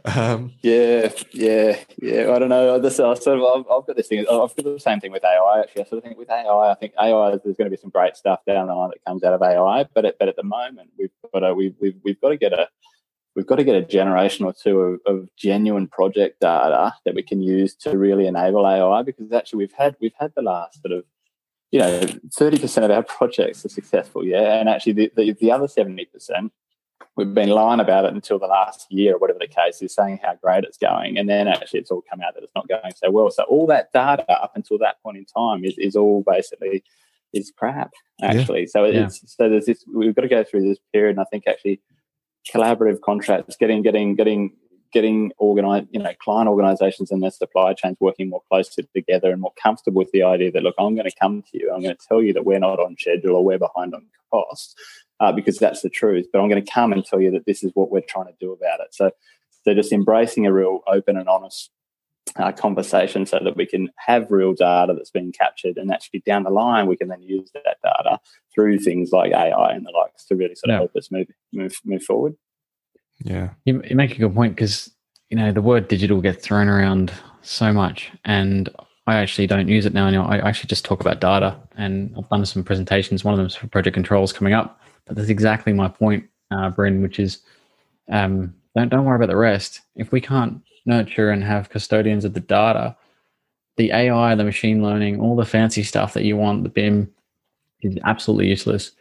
[0.05, 2.31] Um, yeah, yeah, yeah.
[2.31, 2.79] I don't know.
[2.79, 4.19] This, I sort of, I've, I've, got this thing.
[4.19, 5.59] I've got the same thing with AI.
[5.59, 7.81] Actually, I sort of think with AI, I think AI is there's going to be
[7.81, 9.85] some great stuff down the line that comes out of AI.
[9.93, 12.53] But at, but at the moment, we've got a, we've, we've we've got to get
[12.53, 12.69] a
[13.35, 17.23] we've got to get a generation or two of, of, genuine project data that we
[17.23, 20.91] can use to really enable AI because actually we've had we've had the last sort
[20.91, 21.05] of
[21.71, 25.67] you know 30% of our projects are successful yeah and actually the, the, the other
[25.67, 26.07] 70%
[27.15, 30.19] we've been lying about it until the last year or whatever the case is saying
[30.21, 32.93] how great it's going and then actually it's all come out that it's not going
[32.95, 36.23] so well so all that data up until that point in time is, is all
[36.27, 36.83] basically
[37.33, 37.91] is crap
[38.21, 38.67] actually yeah.
[38.67, 39.27] so it's yeah.
[39.27, 41.81] so there's this we've got to go through this period and i think actually
[42.53, 44.51] collaborative contracts, getting getting getting
[44.91, 49.41] getting organized, you know, client organizations and their supply chains working more closely together and
[49.41, 51.95] more comfortable with the idea that look, I'm going to come to you, I'm going
[51.95, 54.77] to tell you that we're not on schedule or we're behind on cost,
[55.19, 56.27] uh, because that's the truth.
[56.31, 58.35] But I'm going to come and tell you that this is what we're trying to
[58.39, 58.93] do about it.
[58.93, 59.11] So,
[59.63, 61.71] so just embracing a real open and honest
[62.35, 66.43] uh, conversation so that we can have real data that's being captured and actually down
[66.43, 68.19] the line we can then use that data
[68.53, 70.77] through things like AI and the likes to really sort of yeah.
[70.77, 72.35] help us move move move forward.
[73.23, 74.89] Yeah, you, you make a good point because
[75.29, 78.69] you know the word digital gets thrown around so much, and
[79.07, 80.07] I actually don't use it now.
[80.07, 80.31] anymore.
[80.31, 83.23] I actually just talk about data, and I've done some presentations.
[83.23, 86.69] One of them is for project controls coming up, but that's exactly my point, uh,
[86.69, 87.39] Bryn, which is
[88.09, 89.81] um, don't don't worry about the rest.
[89.95, 92.95] If we can't nurture and have custodians of the data,
[93.77, 97.09] the AI, the machine learning, all the fancy stuff that you want, the BIM
[97.81, 98.91] is absolutely useless.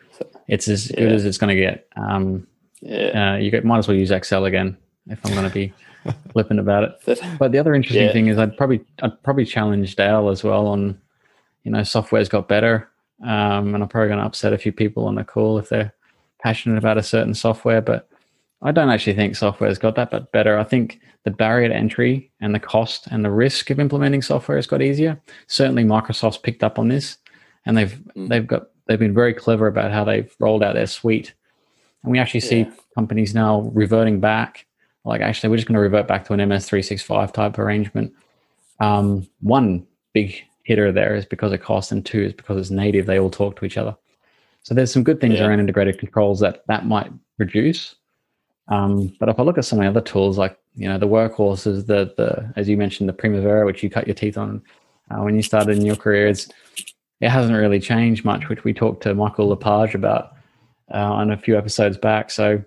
[0.49, 1.15] It's as good Yeah.
[1.15, 1.87] as it's going to get.
[1.97, 2.47] Um,
[2.83, 3.35] Yeah.
[3.35, 4.77] uh, you get, might as well use Excel again
[5.09, 5.73] if I'm going to be
[6.33, 7.19] flippant about it.
[7.39, 8.13] But the other interesting Yeah.
[8.13, 10.99] thing is I'd probably I'd probably challenge Dale as well on,
[11.65, 12.89] you know, software's got better,
[13.23, 15.93] um, and I'm probably going to upset a few people on the call if they're
[16.43, 17.83] passionate about a certain software.
[17.83, 18.09] But
[18.63, 20.59] I don't actually think software's got that but better.
[20.59, 24.57] I think the barrier to entry and the cost and the risk of implementing software
[24.59, 25.21] has got easier.
[25.47, 27.17] Certainly, Microsoft's picked up on this,
[27.67, 28.29] and they've Mm.
[28.29, 31.33] they've got they've been very clever about how they've rolled out their suite.
[32.03, 32.71] And we actually see Yeah.
[32.95, 34.67] companies now reverting back
[35.05, 38.13] like actually we're just going to revert back to an ms365 type arrangement
[38.81, 43.07] um, one big hitter there is because of cost and two is because it's native
[43.07, 43.97] they all talk to each other
[44.63, 45.47] so there's some good things Yeah.
[45.47, 47.95] around integrated controls that that might reduce
[48.71, 51.09] um, but if i look at some of the other tools like you know the
[51.09, 54.63] workhorses the the as you mentioned the primavera which you cut your teeth on
[55.11, 56.49] uh, when you started in your career it's
[57.21, 60.33] it hasn't really changed much which we talked to michael lepage about
[60.93, 62.63] uh, on a few episodes back so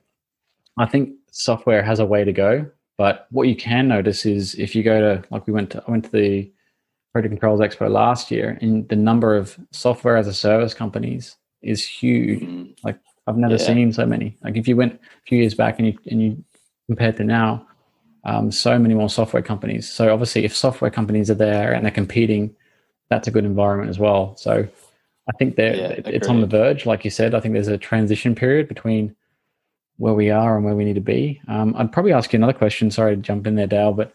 [0.78, 2.66] I think software has a way to go,
[2.98, 5.92] but what you can notice is if you go to like we went to I
[5.92, 6.52] went to the
[7.12, 11.88] Project Controls Expo last year, and the number of software as a service companies is
[11.88, 12.42] huge.
[12.42, 12.76] Mm.
[13.28, 13.60] I've never Yeah.
[13.60, 14.38] seen so many.
[14.44, 16.44] Like if you went a few years back and you and you
[16.88, 17.66] compared to now,
[18.26, 19.90] um, so many more software companies.
[19.90, 22.56] So obviously, if software companies are there and they're competing,
[23.10, 24.36] that's a good environment as well.
[24.38, 24.68] So
[25.30, 27.34] I think they're, Yeah, it's on the verge, like you said.
[27.34, 29.16] I think there's a transition period between
[29.98, 31.40] where we are and where we need to be.
[31.48, 32.92] Um, I'd probably ask you another question.
[32.92, 34.14] Sorry to jump in there, Dale, but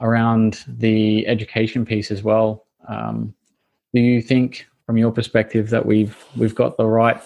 [0.00, 2.64] around the education piece as well.
[2.88, 3.34] Um,
[3.92, 7.20] do you think, from your perspective, that we've we've got the right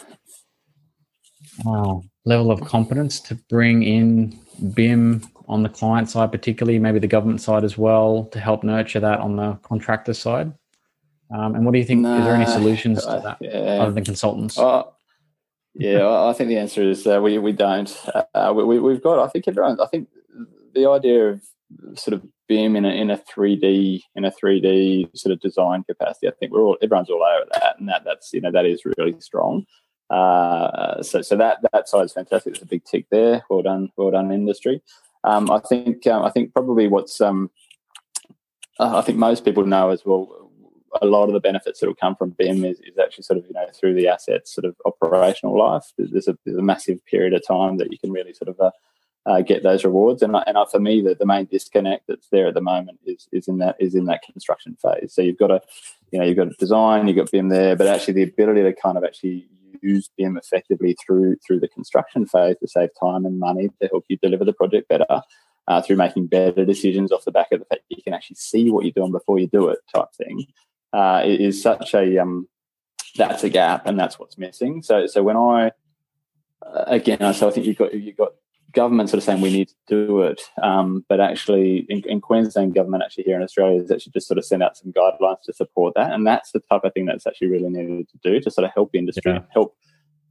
[1.66, 4.38] uh, level of competence to bring in
[4.74, 9.00] BIM on the client side, particularly maybe the government side as well, to help nurture
[9.00, 10.52] that on the contractor side?
[11.32, 12.06] Um, and what do you think?
[12.06, 13.82] is there any solutions to that yeah.
[13.82, 14.58] other than consultants?
[14.58, 14.82] Uh,
[15.74, 17.96] yeah, I think the answer is uh, we we don't.
[18.34, 19.24] Uh, we, we we've got.
[19.24, 19.80] I think everyone.
[19.80, 20.08] I think
[20.74, 21.42] the idea of
[21.94, 25.40] sort of BIM in a in a three D in a three D sort of
[25.40, 26.26] design capacity.
[26.26, 28.82] I think we're all everyone's all over that, and that that's you know that is
[28.84, 29.64] really strong.
[30.10, 32.54] Uh, so so that that side's fantastic.
[32.54, 33.44] There's a big tick there.
[33.48, 34.82] Well done, well done, industry.
[35.22, 37.50] Um, I think um, I think probably what's um,
[38.78, 40.36] I think most people know as well.
[41.00, 43.46] A lot of the benefits that will come from BIM is, is actually sort of
[43.46, 45.84] you know through the assets sort of operational life.
[45.96, 48.70] There's a, there's a massive period of time that you can really sort of uh,
[49.24, 50.22] uh, get those rewards.
[50.22, 53.46] And and for me, the, the main disconnect that's there at the moment is is
[53.46, 55.12] in that is in that construction phase.
[55.14, 55.62] So you've got a,
[56.10, 58.98] you know you've got design, you've got BIM there, but actually the ability to kind
[58.98, 59.46] of actually
[59.82, 64.04] use BIM effectively through through the construction phase to save time and money to help
[64.08, 65.22] you deliver the project better.
[65.68, 68.70] Uh, through making better decisions off the back of the fact you can actually see
[68.70, 70.44] what you're doing before you do it, type thing,
[70.92, 72.48] uh, is such a um,
[73.16, 74.82] that's a gap, and that's what's missing.
[74.82, 75.70] So, so when I
[76.64, 78.32] uh, again, so I think you've got you've got
[78.72, 82.74] government sort of saying we need to do it, um, but actually in, in Queensland
[82.74, 85.52] government actually here in Australia has actually just sort of sent out some guidelines to
[85.52, 88.50] support that, and that's the type of thing that's actually really needed to do to
[88.50, 89.40] sort of help industry, Yeah.
[89.52, 89.76] help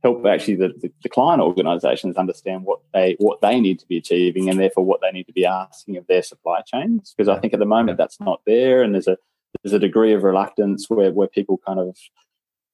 [0.02, 3.98] help actually the, the, the client organisations understand what they what they need to be
[3.98, 7.14] achieving, and therefore what they need to be asking of their supply chains.
[7.16, 9.18] Because I think at the moment that's not there, and there's a
[9.64, 11.98] there's a degree of reluctance where where people kind of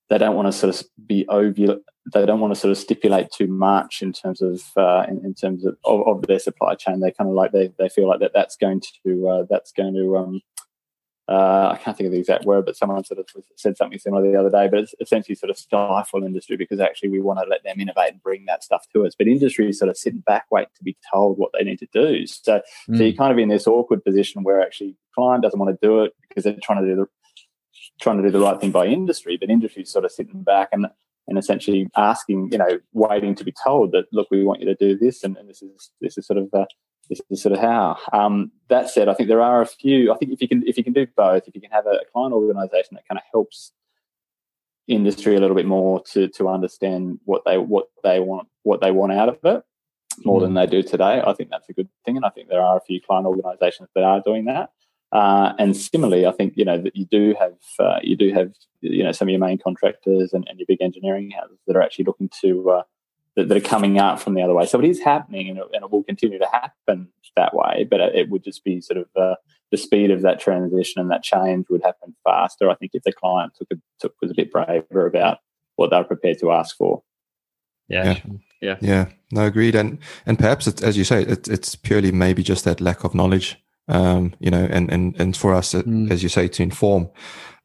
[0.09, 1.77] they don't want to sort of be over
[2.13, 5.33] they don't want to sort of stipulate too much in terms of uh, in, in
[5.33, 8.19] terms of, of, of their supply chain they kind of like they, they feel like
[8.19, 10.41] that that's going to uh, that's going to um,
[11.27, 14.21] uh, I can't think of the exact word, but someone sort of said something similar
[14.21, 14.67] the other day.
[14.67, 18.11] But it's essentially sort of stifle industry because actually we want to let them innovate
[18.11, 19.15] and bring that stuff to us.
[19.17, 21.87] But industry is sort of sitting back, wait to be told what they need to
[21.91, 22.27] do.
[22.27, 22.99] So, so Mm.
[22.99, 26.13] you're kind of in this awkward position where actually client doesn't want to do it
[26.29, 27.07] because they're trying to do the
[28.01, 30.87] trying to do the right thing by industry, but industry's sort of sitting back and
[31.27, 34.75] and essentially asking, you know, waiting to be told that look, we want you to
[34.75, 36.65] do this, and, and this is this is sort of uh,
[37.09, 37.97] this is sort of how.
[38.13, 40.13] Um, that said, I think there are a few.
[40.13, 41.99] I think if you can if you can do both, if you can have a
[42.11, 43.71] client organisation that kind of helps
[44.87, 48.91] industry a little bit more to to understand what they what they want what they
[48.91, 49.63] want out of it
[50.23, 52.61] more than they do today, I think that's a good thing, and I think there
[52.61, 54.69] are a few client organisations that are doing that.
[55.11, 58.51] Uh, and similarly, I think you know that you do have uh, you do have
[58.81, 61.81] you know some of your main contractors and, and your big engineering houses that are
[61.81, 62.83] actually looking to uh,
[63.35, 64.65] that, that are coming out from the other way.
[64.65, 67.87] So it is happening, and it, and it will continue to happen that way.
[67.89, 69.35] But it, it would just be sort of uh,
[69.71, 72.69] the speed of that transition and that change would happen faster.
[72.69, 75.39] I think if the client took a, took was a bit braver about
[75.75, 77.03] what they're prepared to ask for.
[77.87, 78.05] Yeah.
[78.05, 78.19] Yeah.
[78.61, 78.77] Yeah.
[78.81, 79.75] Yeah, no, agreed.
[79.75, 83.13] And and perhaps it's as you say, it, it's purely maybe just that lack of
[83.13, 86.11] knowledge um, you know, and and and for us, mm.
[86.11, 87.09] as you say, to inform.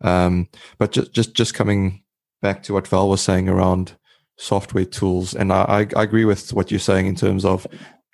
[0.03, 2.03] Um, but just just just coming
[2.43, 3.97] back to what Val was saying around
[4.37, 7.67] software tools, and I, I agree with what you're saying in terms of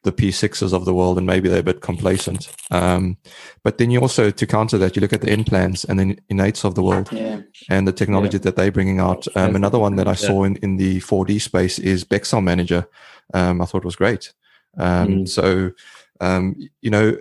[0.07, 2.49] the P6s of the world, and maybe they're a bit complacent.
[2.71, 3.19] Um,
[3.65, 6.65] but then you also, to counter that, you look at the implants and the Innates
[6.65, 7.41] of the world yeah.
[7.69, 8.43] and the technology yeah.
[8.43, 9.27] that they're bringing out.
[9.37, 12.87] Um, another one that I saw in, in the 4D space is Bexel Manager.
[13.35, 14.33] Um, I thought was great.
[14.79, 15.29] Um, mm.
[15.29, 15.73] So,
[16.21, 17.17] um, you know,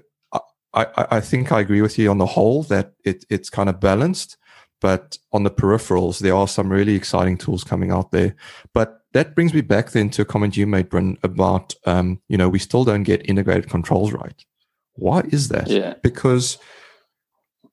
[0.75, 3.79] I, I, think I agree with you on the whole that it, it's kind of
[3.79, 4.37] balanced.
[4.81, 8.35] But on the peripherals, there are some really exciting tools coming out there.
[8.73, 12.37] But that brings me back then to a comment you made, Bryn, about um, you
[12.37, 14.45] know we still don't get integrated controls right.
[14.93, 15.69] Why is that?
[15.69, 15.95] Yeah.
[16.03, 16.57] Because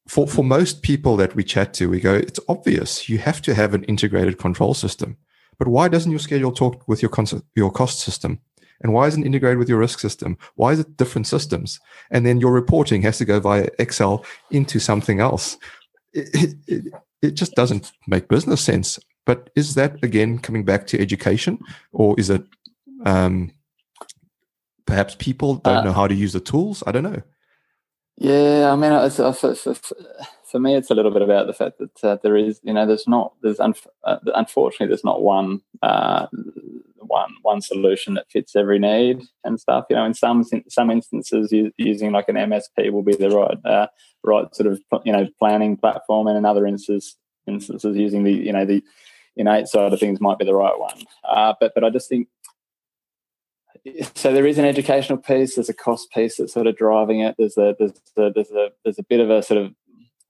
[0.06, 3.54] for for most people that we chat to, we go, it's obvious you have to
[3.54, 5.16] have an integrated control system.
[5.58, 8.40] But why doesn't your schedule talk with your con- your cost system?
[8.82, 10.36] And why isn't it integrated with your risk system?
[10.56, 11.80] Why is it different systems?
[12.10, 15.56] And then your reporting has to go via Excel into something else.
[16.12, 16.84] It, it,
[17.22, 18.98] it just doesn't make business sense.
[19.24, 21.58] But is that again coming back to education,
[21.92, 22.42] or is it
[23.06, 23.52] um,
[24.84, 26.82] perhaps people don't uh, know how to use the tools?
[26.86, 27.22] I don't know.
[28.16, 29.92] Yeah, I mean, it's, it's, it's,
[30.44, 32.86] for me, it's a little bit about the fact that uh, there is, you know,
[32.86, 36.26] there's not, there's un- uh, unfortunately, there's not one, uh,
[37.12, 39.84] one, one solution that fits every need and stuff.
[39.90, 43.86] You know, in some some instances, using like an MSP will be the right, uh,
[44.24, 48.52] right sort of, you know, planning platform, and in other instances, instances using the, you
[48.52, 48.82] know, the
[49.36, 51.02] innate side of things might be the right one.
[51.22, 52.28] Uh, but but I just think
[54.14, 54.32] so.
[54.32, 55.54] There is an educational piece.
[55.54, 57.34] There's a cost piece that's sort of driving it.
[57.38, 59.74] There's a there's a, there's a there's a bit of a sort of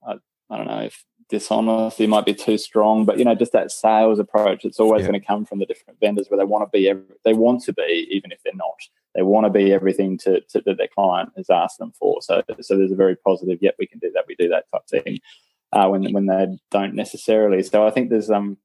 [0.05, 0.15] I,
[0.49, 4.19] I don't know if dishonesty might be too strong, but you know, just that sales
[4.19, 4.63] approach.
[4.63, 5.09] It's always yeah.
[5.09, 6.87] going to come from the different vendors where they want to be.
[6.87, 8.79] Every, they want to be, even if they're not.
[9.15, 12.21] They want to be everything to, to that their client has asked them for.
[12.21, 13.59] So, so there's a very positive.
[13.61, 14.25] Yep, we can do that.
[14.27, 15.19] We do that type thing.
[15.73, 17.63] Uh, when when they don't necessarily.
[17.63, 18.57] So I think there's um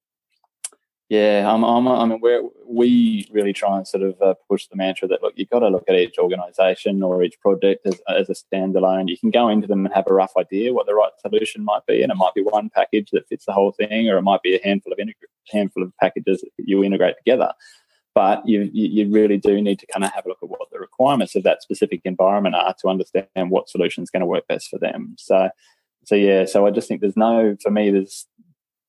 [1.08, 4.76] yeah, I'm, I'm, I mean, we we really try and sort of uh, push the
[4.76, 8.28] mantra that look, you've got to look at each organisation or each project as, as
[8.28, 9.08] a standalone.
[9.08, 11.86] You can go into them and have a rough idea what the right solution might
[11.86, 14.42] be, and it might be one package that fits the whole thing, or it might
[14.42, 17.54] be a handful of integra- handful of packages that you integrate together.
[18.14, 20.78] But you, you really do need to kind of have a look at what the
[20.78, 24.68] requirements of that specific environment are to understand what solution is going to work best
[24.68, 25.14] for them.
[25.18, 25.48] So,
[26.04, 28.26] so yeah, so I just think there's no for me there's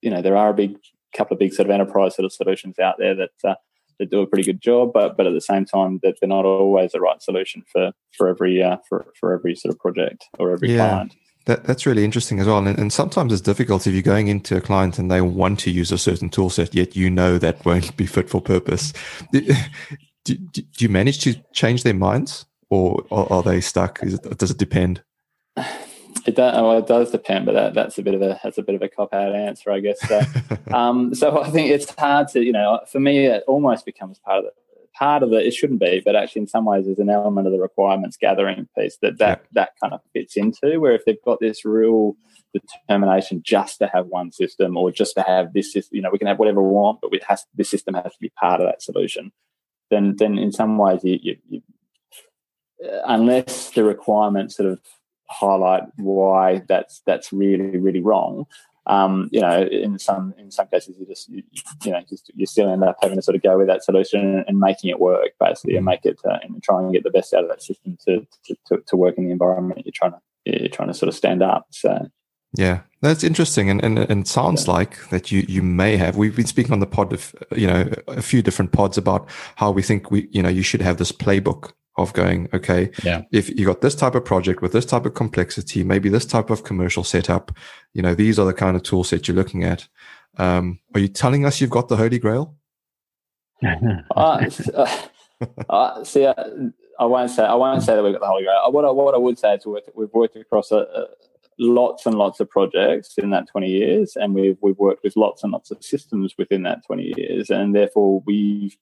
[0.02, 0.78] you know there are a big
[1.14, 3.56] couple of big sort of enterprise sort of solutions out there that uh,
[4.00, 6.46] that do a pretty good job, but but at the same time that they're not
[6.46, 10.52] always the right solution for for every uh, for for every sort of project or
[10.52, 10.90] every yeah.
[10.90, 11.16] client.
[11.46, 12.60] That, that's really interesting as well.
[12.60, 15.72] And, and, sometimes it's difficult if you're going into a client and they want to
[15.72, 18.94] use a certain tool set, yet you know that won't be fit for purpose.
[20.26, 24.00] Do, do, do you manage to change their minds or, or are they stuck?
[24.04, 25.02] It, does it depend?
[26.26, 28.64] It does, well, it does depend, but that, that's a bit of a that's a
[28.64, 30.00] bit of a cop out answer, I guess.
[30.08, 30.22] So,
[30.74, 34.40] um, so I think it's hard to you know for me it almost becomes part
[34.40, 34.52] of the
[35.00, 35.46] part of it.
[35.46, 38.68] It shouldn't be, but actually in some ways there's an element of the requirements gathering
[38.78, 39.48] piece that that yeah.
[39.54, 40.80] that kind of fits into.
[40.80, 42.16] Where if they've got this real
[42.54, 46.18] determination just to have one system or just to have this system, you know, we
[46.18, 48.68] can have whatever we want, but we has this system has to be part of
[48.68, 49.32] that solution.
[49.90, 51.62] Then then in some ways you, you, you
[53.06, 54.80] unless the requirements sort of
[55.30, 58.46] highlight why that's that's really really wrong.
[58.86, 61.44] Um, you know, in some in some cases, you just you,
[61.84, 64.20] you know just, you still end up having to sort of go with that solution
[64.20, 65.92] and, and making it work basically, and mm.
[65.92, 68.56] make it uh, and try and get the best out of that system to, to,
[68.68, 71.44] to, to work in the environment you're trying to you're trying to sort of stand
[71.44, 71.68] up.
[71.70, 72.10] So
[72.56, 74.74] yeah, that's interesting, and and, and sounds yeah.
[74.74, 76.18] like that you you may have.
[76.18, 79.70] We've been speaking on the pod of you know a few different pods about how
[79.70, 83.24] we think we you know you should have this playbook of going, okay, yeah.
[83.32, 86.50] if you got this type of project with this type of complexity, maybe this type
[86.50, 87.52] of commercial setup,
[87.94, 89.88] you know, these are the kind of tool sets you're looking at.
[90.38, 92.56] Um, are you telling us you've got the holy grail?
[94.16, 94.46] uh,
[95.70, 96.34] uh, see, uh,
[97.00, 98.72] I won't say I won't say that we've got the holy grail.
[98.72, 101.06] What I, what I would say is we've worked across a, a,
[101.58, 105.44] lots and lots of projects in that 20 years, and we've we've worked with lots
[105.44, 108.78] and lots of systems within that 20 years, and therefore we've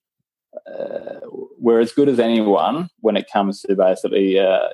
[0.66, 1.20] uh,
[1.58, 4.68] we're as good as anyone when it comes to basically uh,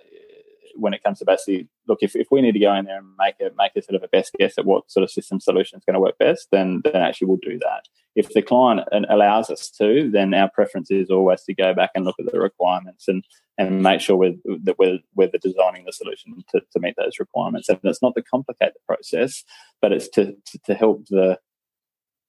[0.77, 3.09] when it comes to basically look if, if we need to go in there and
[3.19, 5.79] make it make a sort of a best guess at what sort of system solution
[5.79, 7.83] is going to work best then then actually we'll do that.
[8.17, 12.05] If the client allows us to then our preference is always to go back and
[12.05, 13.25] look at the requirements and
[13.57, 17.69] and make sure we're, that we're, we're designing the solution to, to meet those requirements.
[17.69, 19.45] And it's not to complicate the process
[19.85, 21.39] but it's to, to, to help the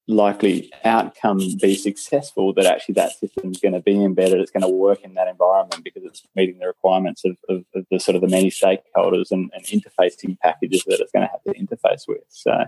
[0.07, 4.61] likely outcome be successful that actually that system is going to be embedded it's going
[4.61, 8.15] to work in that environment because it's meeting the requirements of, of, of the sort
[8.15, 12.07] of the many stakeholders and, and, interfacing packages that it's going to have to interface
[12.07, 12.65] with so.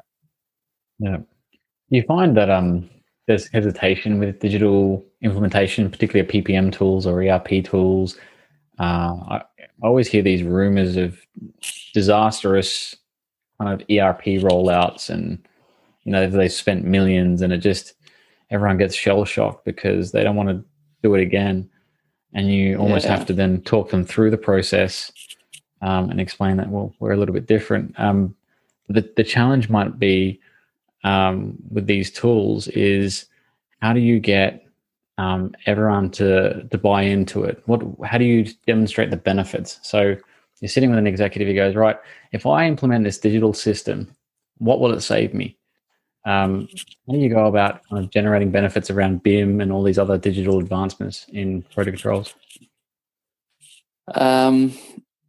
[1.00, 1.18] Yeah.
[1.90, 2.90] You find that um
[3.28, 8.18] there's hesitation with digital implementation particularly ppm tools or erp tools?
[8.80, 9.42] Uh, I,
[9.84, 11.20] I always hear these rumors of
[11.94, 12.96] disastrous
[13.60, 15.48] kind of erp rollouts and
[16.08, 17.94] you know they spent millions and it just
[18.50, 20.64] everyone gets shell shocked because they don't want to
[21.04, 21.70] do it again.
[22.34, 23.18] And you almost yeah.
[23.18, 25.12] have to then talk them through the process
[25.82, 27.94] um, and explain that well we're a little bit different.
[28.00, 28.34] Um,
[28.88, 30.40] the, the challenge might be
[31.04, 33.26] um, with these tools is
[33.82, 34.66] how do you get
[35.18, 37.62] um, everyone to to buy into it?
[37.66, 39.78] What how do you demonstrate the benefits?
[39.84, 40.16] So
[40.62, 41.98] you're sitting with an executive who goes right
[42.32, 44.12] if i implement this digital system
[44.58, 45.57] what will it save me
[46.28, 46.68] um,
[47.08, 50.18] how do you go about kind of generating benefits around BIM and all these other
[50.18, 52.36] digital advancements in project controls?
[54.14, 54.74] Um,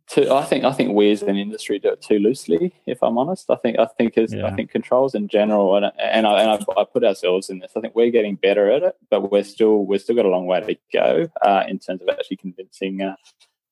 [0.08, 2.74] to, I think I think we as an industry do it too loosely.
[2.86, 4.46] If I'm honest, I think I think as yeah.
[4.46, 7.72] I think controls in general, and and, I, and I, I, put ourselves in this.
[7.76, 10.46] I think we're getting better at it, but we're still we're still got a long
[10.46, 13.16] way to go uh, in terms of actually convincing uh,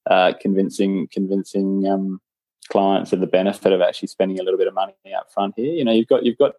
[0.08, 2.20] uh, convincing convincing um,
[2.68, 5.72] clients of the benefit of actually spending a little bit of money up front here.
[5.72, 6.52] You know, you've got you've got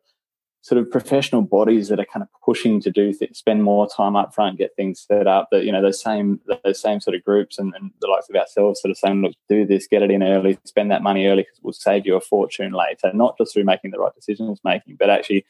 [0.62, 4.16] sort of professional bodies that are kind of pushing to do th- spend more time
[4.16, 5.48] up front, get things set up.
[5.52, 8.36] That you know those same those same sort of groups and, and, the likes of
[8.36, 11.44] ourselves sort of saying, look, do this, get it in early, spend that money early
[11.44, 13.12] because it will save you a fortune later.
[13.14, 15.46] Not just through making the right decisions making, but actually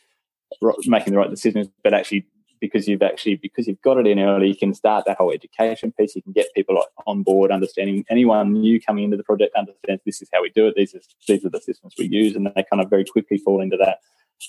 [0.85, 2.25] making the right decisions, but actually
[2.59, 5.91] because you've actually because you've got it in early, you can start that whole education
[5.91, 6.15] piece.
[6.15, 10.21] You can get people on board, understanding anyone new coming into the project understands this
[10.21, 10.75] is how we do it.
[10.75, 13.61] These are these are the systems we use, and they kind of very quickly fall
[13.61, 13.99] into that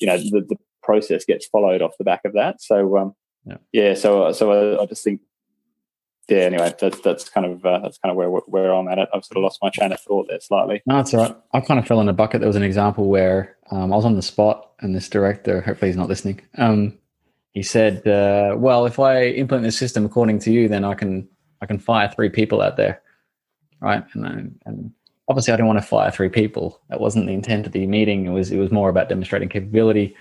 [0.01, 2.62] you know the, the process gets followed off the back of that.
[2.62, 3.14] So um,
[3.45, 3.57] yeah.
[3.72, 5.20] yeah, so so I, I, just think
[6.28, 6.39] yeah.
[6.39, 8.99] Anyway, that's that's kind of uh, that's kind of where where I'm at.
[8.99, 9.09] It.
[9.14, 10.82] I've sort of lost my train of thought there slightly.
[10.86, 11.36] No, that's all right.
[11.53, 12.41] I kind of fell in a bucket.
[12.41, 15.91] There was an example where um, I was on the spot, and this director, hopefully
[15.91, 16.41] he's not listening.
[16.57, 16.99] Um,
[17.53, 21.28] he said, uh, "Well, if I implement this system according to you, then I can
[21.61, 23.03] I can fire three people out there,
[23.80, 24.93] right?" And and
[25.29, 26.81] obviously I didn't want to fire three people.
[26.89, 28.26] That wasn't the intent of the meeting.
[28.26, 30.16] It was it was more about demonstrating capability.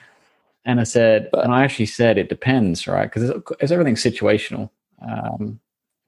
[0.65, 3.05] And I said, but, and I actually said it depends, right?
[3.05, 4.69] Because it's, it's everything's situational.
[5.01, 5.59] Um,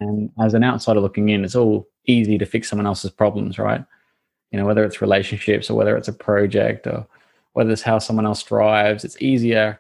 [0.02, 3.84] and as an outsider looking in, it's all easy to fix someone else's problems, right?
[4.52, 7.08] You know, whether it's relationships or whether it's a project or
[7.54, 9.80] whether it's how someone else drives, it's easier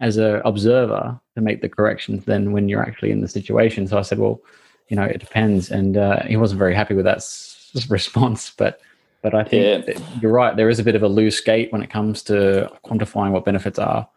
[0.00, 3.86] as an observer to make the corrections than when you're actually in the situation.
[3.86, 4.40] So I said, well,
[4.88, 5.70] you know, it depends.
[5.70, 7.22] And uh, he wasn't very happy with that
[7.90, 8.80] response, but
[9.22, 9.98] but I think yeah.
[10.20, 10.56] you're right.
[10.56, 13.78] There is a bit of a loose gate when it comes to quantifying what benefits
[13.78, 14.08] are,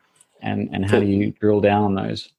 [0.42, 2.30] and and how do you drill down on those?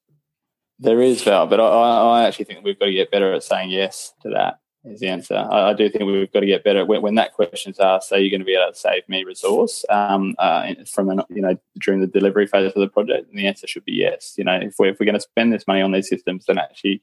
[0.78, 3.70] There is Val, but I, I actually think we've got to get better at saying
[3.70, 4.58] yes to that.
[4.84, 5.36] Is the answer?
[5.36, 8.10] I, I do think we've got to get better when, when that question's asked.
[8.10, 11.40] Are you're going to be able to save me resource um, uh, from an, you
[11.40, 14.34] know during the delivery phase of the project, and the answer should be yes.
[14.36, 16.58] You know, if we're if we're going to spend this money on these systems, then
[16.58, 17.00] actually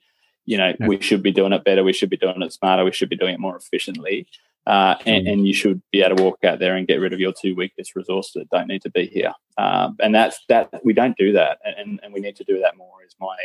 [0.49, 2.91] you know we should be doing it better we should be doing it smarter we
[2.91, 4.27] should be doing it more efficiently
[4.65, 7.19] uh, and, and, you should be able to walk out there and get rid of
[7.19, 9.33] your two weakest resources that don't need to be here.
[9.57, 12.77] Um, and that's that we don't do that and, and we need to do that
[12.77, 13.35] more is my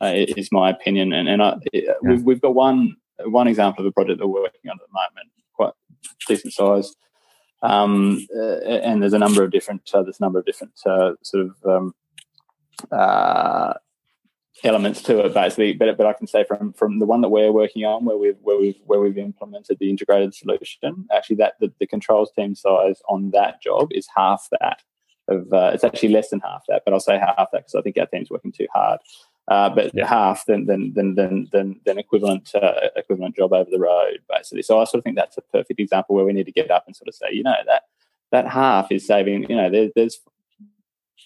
[0.00, 1.12] uh, uh, is my opinion.
[1.12, 1.92] And, and I, yeah.
[2.02, 4.92] we've, we've got one one example of a project that we're working on at the
[4.92, 5.74] moment quite
[6.26, 6.92] decent size.
[7.62, 11.12] Um, uh, and there's a number of different uh, there's a number of different uh,
[11.22, 11.94] sort of um,
[14.64, 17.52] elements to it basically but but I can say from from the one that we're
[17.52, 21.72] working on where we've where we've where we've implemented the integrated solution actually that the,
[21.78, 24.82] the controls team size on that job is half that
[25.28, 27.82] of uh, it's actually less than half that but I'll say half that because I
[27.82, 29.00] think our team's working too hard
[29.46, 30.06] uh, but yeah.
[30.06, 34.62] half then then then then then then equivalent uh, equivalent job over the road basically
[34.62, 36.84] so I sort of think that's a perfect example where we need to get up
[36.86, 37.82] and sort of say you know that
[38.32, 40.18] that half is saving you know there, there's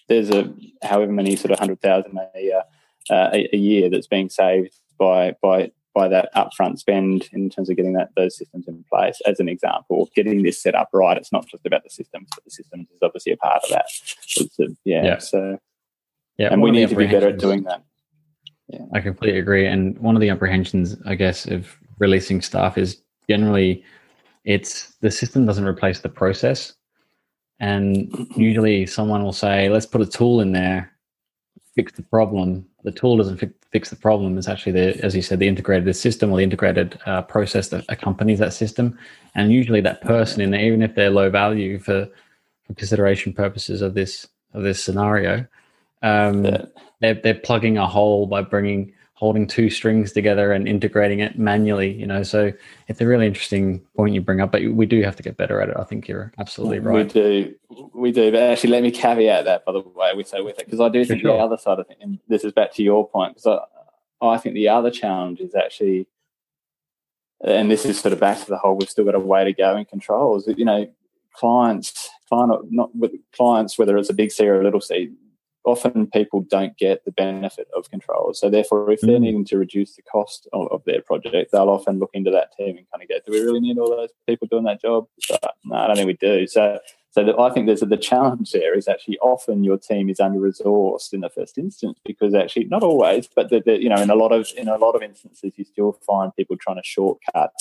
[0.07, 2.61] there's a however many sort of hundred thousand a uh,
[3.09, 7.69] uh, a, a, year that's being saved by by by that upfront spend in terms
[7.69, 9.21] of getting that those systems in place.
[9.25, 11.17] As an example, getting this set up right.
[11.17, 13.85] It's not just about the systems, but the systems is obviously a part of that.
[14.59, 15.59] A, yeah, yeah, So
[16.37, 17.83] yeah, and we need to be better at doing that.
[18.69, 18.85] Yeah.
[18.93, 19.67] I completely agree.
[19.67, 23.83] And one of the apprehensions, I guess, of releasing stuff is generally
[24.45, 26.73] it's the system doesn't replace the process.
[27.59, 30.91] And usually someone will say, let's put a tool in there,
[31.75, 34.37] fix the problem, the tool doesn't fi- fix the problem.
[34.37, 37.85] It's actually the, as you said, the integrated system or the integrated uh, process that
[37.89, 38.97] accompanies that system.
[39.35, 42.07] And usually, that person in there, even if they're low value for,
[42.67, 45.45] for consideration purposes of this of this scenario,
[46.03, 46.65] Um, yeah.
[46.99, 48.93] they're they're plugging a hole by bringing
[49.23, 51.93] holding two strings together and integrating it manually.
[51.93, 52.51] You know, so
[52.89, 54.51] it's a really interesting point you bring up.
[54.51, 55.77] But we do have to get better at it.
[55.79, 57.05] I think you're absolutely right.
[57.05, 57.55] We do,
[57.93, 58.31] we do.
[58.31, 60.89] But actually, let me caveat that by the way we say with it because I
[60.89, 61.37] do think sure.
[61.37, 63.47] the other side of it, and this is back to your point because
[64.21, 66.07] I I think the other challenge is actually
[67.45, 69.53] and this is sort of back to the whole we've still got a way to
[69.53, 70.89] go in controls you know
[71.33, 75.11] clients client not with clients whether it's a big c or a little c
[75.65, 79.21] often people don't get the benefit of controls so therefore if they're mm.
[79.21, 82.77] needing to reduce the cost of, of, their project they'll often look into that team
[82.77, 85.07] and kind of go do we really need all those people doing that job?
[85.29, 86.47] But, no i don't think we do.
[86.47, 86.79] So
[87.13, 90.19] so the, I think there's a, the challenge there is actually often your team is
[90.19, 94.01] under resourced in the first instance because actually not always, but the, the, you know
[94.01, 96.83] in a lot of in a lot of instances you still find people trying to
[96.83, 97.53] shortcut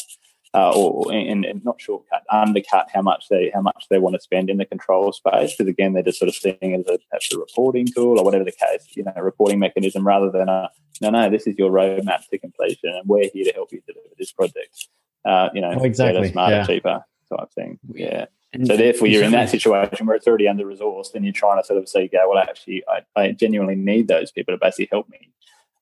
[0.54, 4.20] uh, or in, in, not shortcut undercut how much they how much they want to
[4.20, 6.98] spend in the control space because again they're just sort of seeing it as a,
[7.10, 10.68] perhaps a reporting tool or whatever the case you know reporting mechanism rather than a
[11.00, 14.08] no no this is your roadmap to completion and we're here to help you deliver
[14.18, 14.88] this project
[15.24, 16.66] uh, you know oh, exactly better, smarter yeah.
[16.66, 20.66] cheaper type thing yeah and so therefore, you're in that situation where it's already under
[20.66, 24.08] resourced, and you're trying to sort of say, "Go well, actually, I, I genuinely need
[24.08, 25.30] those people to basically help me,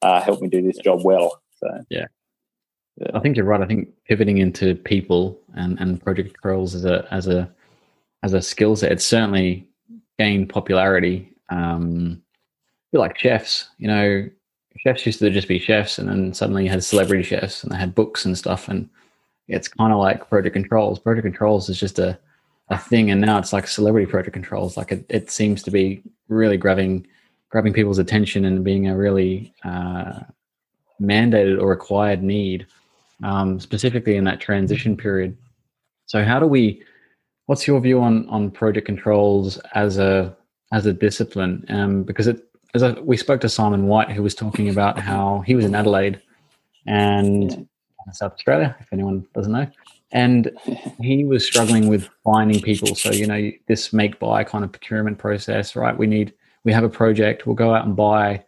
[0.02, 2.06] uh, help me do this job well." So yeah.
[3.14, 3.60] I think you're right.
[3.60, 7.50] I think pivoting into people and, and project controls as a as a
[8.22, 9.66] as a skill set, it's certainly
[10.18, 11.32] gained popularity.
[11.48, 12.22] Um,
[12.92, 14.28] like chefs, you know,
[14.78, 17.76] chefs used to just be chefs, and then suddenly you had celebrity chefs, and they
[17.76, 18.88] had books and stuff, and
[19.48, 20.98] it's kind of like project controls.
[20.98, 22.18] Project controls is just a
[22.68, 24.76] a thing, and now it's like celebrity project controls.
[24.76, 27.06] Like it, it seems to be really grabbing
[27.50, 30.20] grabbing people's attention and being a really uh,
[31.00, 32.66] mandated or required need,
[33.22, 35.36] um, specifically in that transition period.
[36.06, 36.82] So, how do we?
[37.46, 40.36] What's your view on on project controls as a
[40.72, 41.64] as a discipline?
[41.68, 45.42] Um, because it, as I, we spoke to Simon White, who was talking about how
[45.46, 46.20] he was in Adelaide
[46.86, 47.68] and
[48.12, 49.68] South Australia, if anyone doesn't know,
[50.12, 50.50] and
[51.00, 55.18] he was struggling with finding people so you know this make buy kind of procurement
[55.18, 56.32] process right we need
[56.64, 58.42] we have a project we'll go out and buy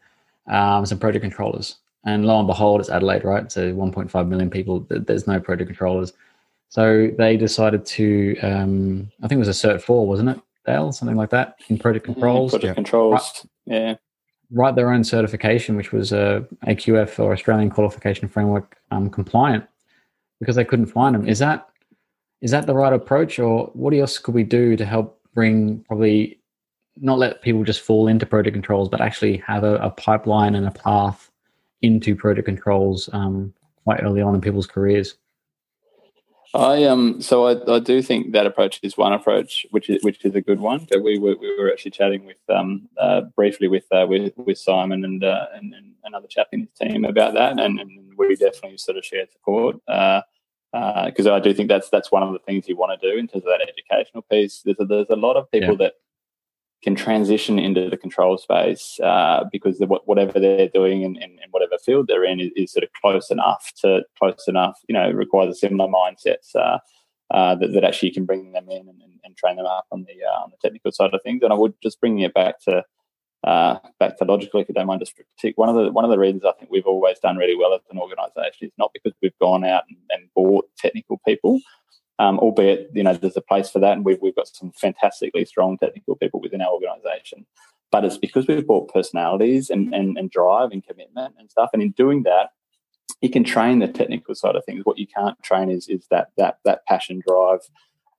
[0.50, 4.86] um, some project controllers and lo and behold it's adelaide right so 1.5 million people
[4.90, 6.12] there's no project controllers
[6.68, 10.92] so they decided to um, i think it was a cert 4 wasn't it dale
[10.92, 12.14] something like that in project mm-hmm.
[12.14, 12.74] controls project yeah.
[12.74, 13.94] controls yeah
[14.50, 19.64] write their own certification which was a aqf or australian qualification framework um, compliant
[20.42, 21.28] because they couldn't find them.
[21.28, 21.68] Is that
[22.40, 26.40] is that the right approach, or what else could we do to help bring probably
[27.00, 30.66] not let people just fall into project controls, but actually have a, a pipeline and
[30.66, 31.30] a path
[31.82, 33.52] into project controls um,
[33.84, 35.16] quite early on in people's careers?
[36.54, 40.22] I um so I, I do think that approach is one approach which is which
[40.24, 40.86] is a good one.
[40.90, 44.58] That we were we were actually chatting with um uh, briefly with uh, with with
[44.58, 48.36] Simon and, uh, and, and another chap in his team about that, and, and we
[48.36, 49.76] definitely sort of shared support.
[49.88, 50.20] Uh,
[51.06, 53.18] because uh, I do think that's that's one of the things you want to do
[53.18, 54.62] in terms of that educational piece.
[54.64, 55.88] There's a, there's a lot of people yeah.
[55.88, 55.94] that
[56.82, 61.50] can transition into the control space uh, because the, whatever they're doing in, in, in,
[61.50, 64.78] whatever field they're in is, is, sort of close enough to close enough.
[64.88, 66.78] You know, requires a similar mindsets uh,
[67.30, 70.24] uh, that, that actually can bring them in and, and, train them up on the
[70.24, 71.42] uh, on the technical side of things.
[71.42, 72.84] And I would just bring it back to
[73.44, 75.56] uh, back to Logikal, if you don't mind, just critique.
[75.56, 77.80] One of the one of the reasons I think we've always done really well as
[77.90, 81.60] an organisation is not because we've gone out and, and bought technical people,
[82.22, 85.44] um, albeit you know there's a place for that, and we've we've got some fantastically
[85.44, 87.46] strong technical people within our organisation.
[87.90, 91.68] But it's because we've bought personalities and, and, and drive and commitment and stuff.
[91.74, 92.52] And in doing that,
[93.20, 94.84] you can train the technical side of things.
[94.84, 97.60] What you can't train is is that that that passion drive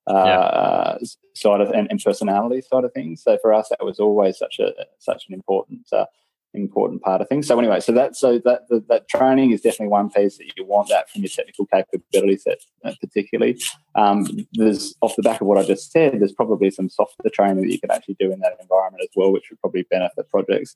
[0.05, 0.97] uh, yeah.
[1.33, 3.23] side of and, and, personality side of things.
[3.23, 6.05] So for us, that was always such a such an important uh,
[6.53, 7.47] important part of things.
[7.47, 10.65] So anyway, so that so that, that, that training is definitely one piece that you
[10.65, 13.59] want that from your technical capability set, uh, particularly.
[13.95, 17.63] Um, there's off the back of what I just said, there's probably some softer training
[17.63, 20.75] that you can actually do in that environment as well, which would probably benefit projects.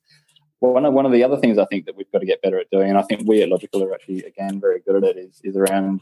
[0.59, 2.59] One of, one of the other things I think that we've got to get better
[2.59, 5.17] at doing, and I think we at Logikal are actually again very good at it,
[5.17, 6.01] is is around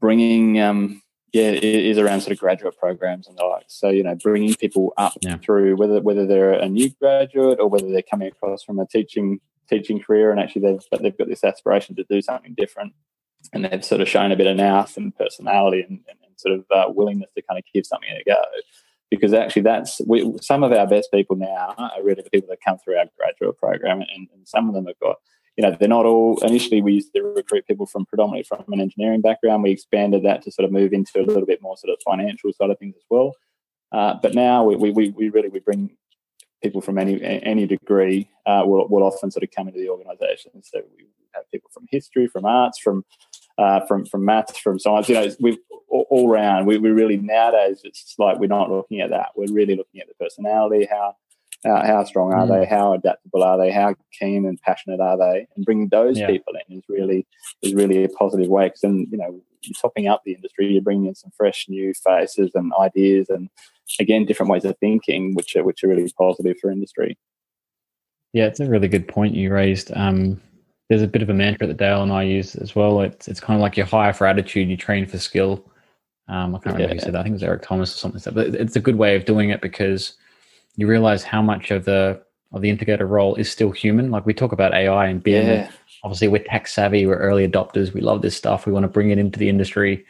[0.00, 1.02] bringing um,
[1.36, 3.66] yeah, it is around sort of graduate programs and the like.
[3.68, 5.36] So you know, bringing people up yeah.
[5.36, 9.40] through whether whether they're a new graduate or whether they're coming across from a teaching
[9.68, 12.94] teaching career and actually they've but they've got this aspiration to do something different,
[13.52, 16.54] and they've sort of shown a bit of nous and personality and, and, and sort
[16.54, 18.42] of uh, willingness to kind of give something a go.
[19.10, 22.64] Because actually, that's we, some of our best people now are really the people that
[22.64, 25.16] come through our graduate program, and, and some of them have got
[25.56, 26.38] you know, they're not all.
[26.44, 29.62] Initially, we used to recruit people from predominantly from an engineering background.
[29.62, 32.52] We expanded that to sort of move into a little bit more sort of financial
[32.52, 33.34] side of things as well.
[33.92, 35.96] Uh, but now we, we, we really we bring
[36.62, 40.62] people from any any degree uh, will will often sort of come into the organisation.
[40.62, 43.04] So we have people from history, from arts, from
[43.56, 45.08] uh, from from maths, from science.
[45.08, 46.66] You know, we've all, all round.
[46.66, 49.30] We we really nowadays it's like we're not looking at that.
[49.36, 51.16] We're really looking at the personality, how
[51.66, 52.48] how, how strong are mm.
[52.48, 52.66] they?
[52.66, 53.70] How adaptable are they?
[53.70, 55.46] How keen and passionate are they?
[55.56, 56.26] And bringing those yeah.
[56.26, 57.26] people in is really
[57.62, 58.66] is really a positive way.
[58.66, 60.72] Because then you know you're topping up the industry.
[60.72, 63.48] You're bringing in some fresh new faces and ideas, and
[64.00, 67.18] again different ways of thinking, which are which are really positive for industry.
[68.32, 69.90] Yeah, it's a really good point you raised.
[69.94, 70.40] Um,
[70.88, 73.00] there's a bit of a mantra that Dale and I use as well.
[73.00, 75.64] It's it's kind of like you hire for attitude, you train for skill.
[76.28, 76.94] Um, I can't remember yeah.
[76.94, 77.20] who said that.
[77.20, 78.34] I think it was Eric Thomas or something.
[78.34, 80.14] But it's a good way of doing it because
[80.76, 82.22] you realize how much of the
[82.52, 84.10] of the integrator role is still human.
[84.10, 85.70] Like we talk about AI and being Yeah.
[86.04, 87.06] Obviously, we're tech savvy.
[87.06, 87.92] We're early adopters.
[87.92, 88.66] We love this stuff.
[88.66, 90.06] We want to bring it into the industry.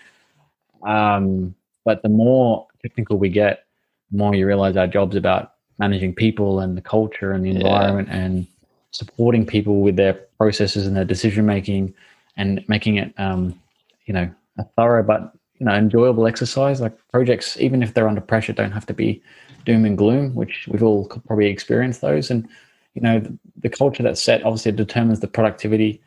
[0.86, 1.54] Um,
[1.84, 3.64] but the more technical we get,
[4.10, 8.08] the more you realize our job's about managing people and the culture and the environment
[8.08, 8.16] yeah.
[8.16, 8.46] and
[8.90, 11.94] supporting people with their processes and their decision making
[12.36, 13.58] and making it um,
[14.06, 18.20] you know a thorough but you know enjoyable exercise like projects even if they're under
[18.20, 19.22] pressure don't have to be
[19.66, 22.48] doom and gloom which we've all probably experienced those and
[22.94, 26.00] you know the, the culture that's set obviously determines the productivity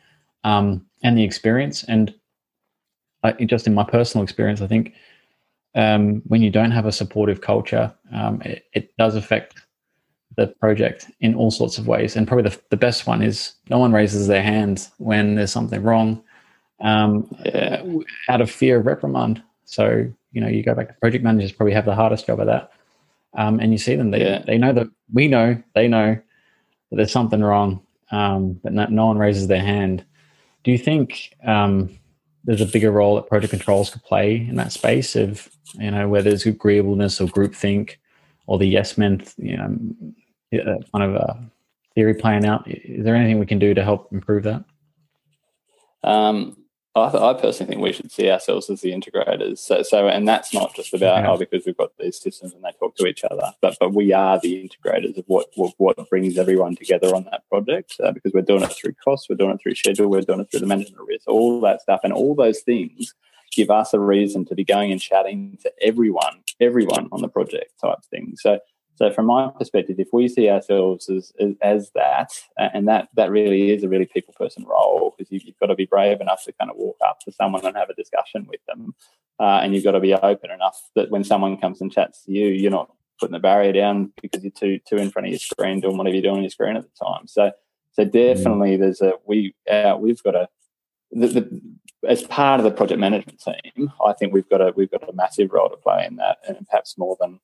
[0.44, 2.12] um, and the experience and
[3.22, 4.94] I, just in my personal experience i think
[5.76, 9.54] um, when you don't have a supportive culture um, it, it does affect
[10.36, 12.16] the project in all sorts of ways.
[12.16, 15.82] And probably the, the best one is no one raises their hand when there's something
[15.82, 16.22] wrong
[16.80, 17.78] um, uh,
[18.28, 19.42] out of fear of reprimand.
[19.64, 22.46] So, you know, you go back to project managers probably have the hardest job of
[22.46, 22.72] that.
[23.36, 24.42] Um, and you see them, they, yeah.
[24.46, 29.06] they know that we know, they know that there's something wrong, um, but no, no,
[29.06, 30.04] one raises their hand.
[30.64, 31.96] Do you think um,
[32.44, 36.08] there's a bigger role that project controls could play in that space of, you know,
[36.08, 37.96] where there's agreeableness or groupthink
[38.46, 41.50] or the yes men, you know, kind of a
[41.94, 42.64] theory playing out.
[42.66, 44.64] Is there anything we can do to help improve that?
[46.02, 46.56] Um,
[46.96, 49.58] I, th- I, personally think we should see ourselves as the integrators.
[49.58, 52.72] So, so and that's not just about oh because we've got these systems and they
[52.80, 56.36] talk to each other, but but we are the integrators of what what, what brings
[56.36, 57.94] everyone together on that project.
[58.02, 60.50] Uh, because we're doing it through costs, we're doing it through schedule, we're doing it
[60.50, 63.14] through the management of risk, all that stuff, and all those things
[63.52, 67.72] give us a reason to be going and chatting to everyone, everyone on the project
[67.80, 68.34] type thing.
[68.36, 68.60] So
[69.00, 73.30] so from my perspective, if we see ourselves as, as, as that, and that that
[73.30, 76.44] really is a really people person role, because you, have got to be brave enough
[76.44, 78.94] to kind of walk up to someone and have a discussion with them,
[79.38, 82.32] uh, and you've got to be open enough that when someone comes and chats to
[82.32, 85.38] you, you're not putting the barrier down because you're too too in front of your
[85.38, 87.26] screen doing whatever you're doing on your screen at the time.
[87.26, 87.52] So
[87.92, 88.80] so definitely mm.
[88.80, 90.48] there's a we uh, we've got a
[91.10, 91.60] the, the,
[92.06, 95.12] as part of the project management team, I think we've got a we've got a
[95.14, 97.40] massive role to play in that, and perhaps more than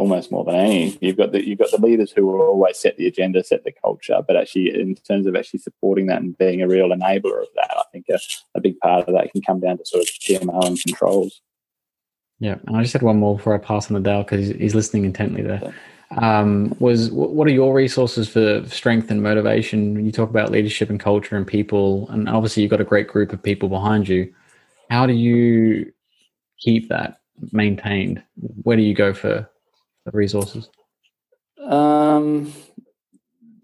[0.00, 0.98] almost more than any.
[1.00, 3.72] You've got the you've got the leaders who will always set the agenda, set the
[3.72, 7.48] culture, but actually in terms of actually supporting that and being a real enabler of
[7.54, 8.18] that, I think a,
[8.54, 11.40] a big part of that can come down to sort of PMO and controls.
[12.40, 14.74] Yeah, and I just had one more before I pass on the Dale because he's
[14.74, 15.74] listening intently there.
[16.16, 19.94] Um, was what are your resources for strength and motivation?
[19.94, 23.06] When you talk about leadership and culture and people, and obviously you've got a great
[23.06, 24.32] group of people behind you.
[24.90, 25.92] How do you
[26.58, 27.20] keep that
[27.52, 28.22] maintained?
[28.62, 29.48] Where do you go for
[30.12, 30.68] resources?
[31.60, 32.52] Um,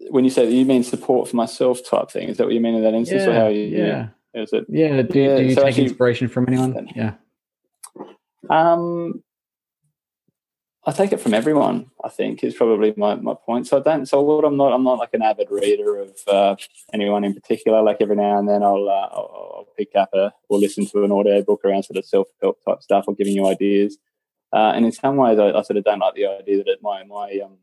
[0.09, 2.61] when you say that you mean support for myself type thing, is that what you
[2.61, 3.63] mean in that instance, yeah, or how you?
[3.63, 4.07] Yeah.
[4.33, 4.65] Is it?
[4.69, 5.01] Yeah.
[5.01, 6.89] Do, yeah, do you so take actually, inspiration from anyone?
[6.95, 7.13] Yeah.
[8.49, 9.23] Um,
[10.85, 11.91] I take it from everyone.
[12.03, 13.67] I think is probably my, my point.
[13.67, 14.05] So I don't.
[14.05, 14.73] So what I'm not.
[14.73, 16.55] I'm not like an avid reader of uh,
[16.93, 17.81] anyone in particular.
[17.81, 21.03] Like every now and then, I'll, uh, I'll, I'll pick up a or listen to
[21.03, 23.97] an audio book around sort of self help type stuff or giving you ideas.
[24.53, 27.03] Uh, and in some ways, I, I, sort of don't like the idea that my
[27.03, 27.57] my um,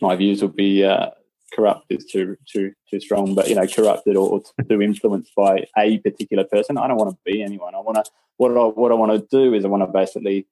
[0.00, 1.10] my views will be uh,
[1.54, 5.66] corrupt is too too too strong, but you know, corrupted or, or too influenced by
[5.78, 6.78] a particular person.
[6.78, 7.74] I don't want to be anyone.
[7.74, 10.46] I want to what I what I want to do is I want to basically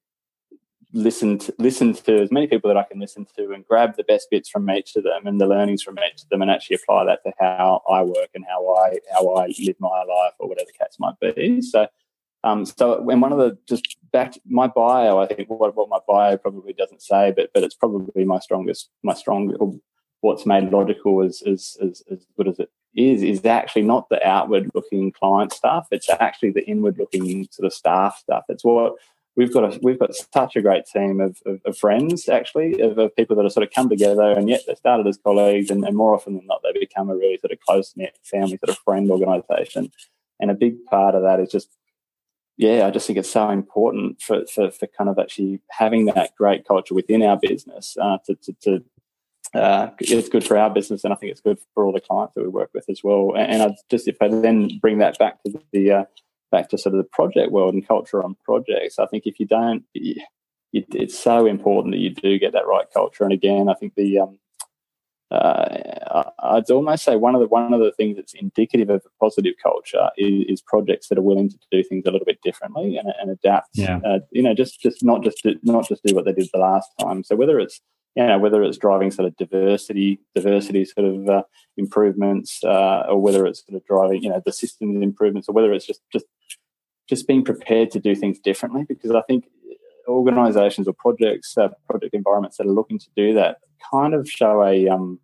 [0.92, 4.04] listen to, listen to as many people that I can listen to and grab the
[4.04, 6.76] best bits from each of them and the learnings from each of them and actually
[6.76, 10.48] apply that to how I work and how I how I live my life or
[10.48, 11.62] whatever the case might be.
[11.62, 11.86] So
[12.44, 16.00] um, so when one of the just back my bio, I think what, what my
[16.06, 19.80] bio probably doesn't say, but but it's probably my strongest my strong
[20.20, 24.70] what's made Logikal as as, as, good as it is is actually not the outward
[24.74, 25.86] looking client stuff.
[25.90, 28.44] It's actually the inward looking sort of staff stuff.
[28.48, 28.94] It's what
[29.36, 32.98] we've got a, we've got such a great team of, of, of friends actually of,
[32.98, 35.84] of, people that have sort of come together and yet they started as colleagues and,
[35.84, 38.68] and, more often than not they become a really sort of close knit family sort
[38.68, 39.90] of friend organization
[40.38, 41.70] and a big part of that is just
[42.62, 46.36] yeah, I just think it's so important for, for, for kind of actually having that
[46.36, 48.84] great culture within our business uh, to, to, to,
[49.52, 52.36] uh, it's good for our business, and I think it's good for all the clients
[52.36, 53.34] that we work with as well.
[53.36, 56.04] And, and I just if I then bring that back to the uh,
[56.52, 59.46] back to sort of the project world and culture on projects, I think if you
[59.46, 60.22] don't, it,
[60.72, 63.24] it's so important that you do get that right culture.
[63.24, 64.38] And again, I think the um,
[65.32, 69.24] uh, I'd almost say one of the one of the things that's indicative of a
[69.24, 72.98] positive culture is, is projects that are willing to do things a little bit differently
[72.98, 73.70] and, and adapt.
[73.74, 73.98] Yeah.
[74.04, 76.58] Uh, you know, just just not just do, not just do what they did the
[76.58, 77.24] last time.
[77.24, 77.80] So whether it's
[78.14, 81.42] you know whether it's driving sort of diversity diversity sort of uh,
[81.76, 85.72] improvements uh, or whether it's sort of driving you know the systems improvements or whether
[85.72, 86.26] it's just just
[87.08, 89.46] just being prepared to do things differently because I think
[90.08, 93.58] organizations or projects uh, project environments that are looking to do that
[93.90, 95.18] kind of show a um,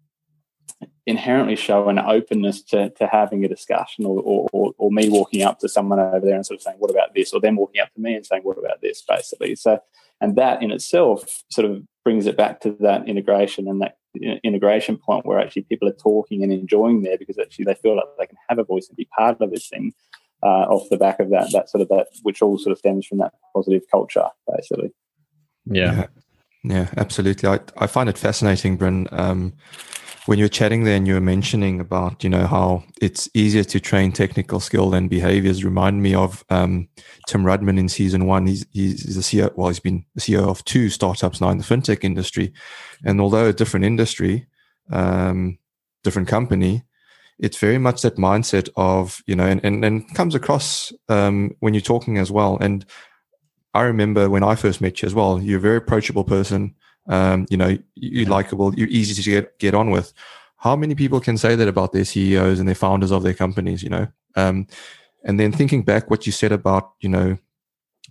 [1.08, 5.58] inherently show an openness to, to having a discussion or, or, or, me walking up
[5.58, 7.32] to someone over there and sort of saying, what about this?
[7.32, 9.56] Or them walking up to me and saying, what about this, basically.
[9.56, 9.80] So,
[10.20, 13.96] and that in itself sort of brings it back to that integration and that
[14.44, 18.04] integration point where actually people are talking and enjoying there because actually they feel like
[18.18, 19.94] they can have a voice and be part of this thing
[20.42, 23.06] uh, off the back of that, that sort of that, which all sort of stems
[23.06, 24.92] from that positive culture, basically.
[25.64, 26.06] Yeah.
[26.64, 27.48] Yeah, absolutely.
[27.48, 29.06] I, I find it fascinating, Bryn.
[29.12, 29.54] Um,
[30.28, 33.80] when you're chatting there and you were mentioning about you know how it's easier to
[33.80, 36.86] train technical skill than behaviors remind me of um,
[37.26, 40.62] tim rudman in season one he's, he's the ceo well he's been the ceo of
[40.66, 42.52] two startups now in the fintech industry
[43.06, 44.46] and although a different industry
[44.92, 45.58] um,
[46.04, 46.82] different company
[47.38, 51.72] it's very much that mindset of you know and, and, and comes across um, when
[51.72, 52.84] you're talking as well and
[53.78, 56.74] i remember when i first met you as well you're a very approachable person
[57.08, 60.12] um, you know, you're likable, you're easy to get, get on with.
[60.58, 63.82] How many people can say that about their CEOs and their founders of their companies,
[63.82, 64.08] you know?
[64.36, 64.66] Um,
[65.24, 67.38] and then thinking back what you said about, you know,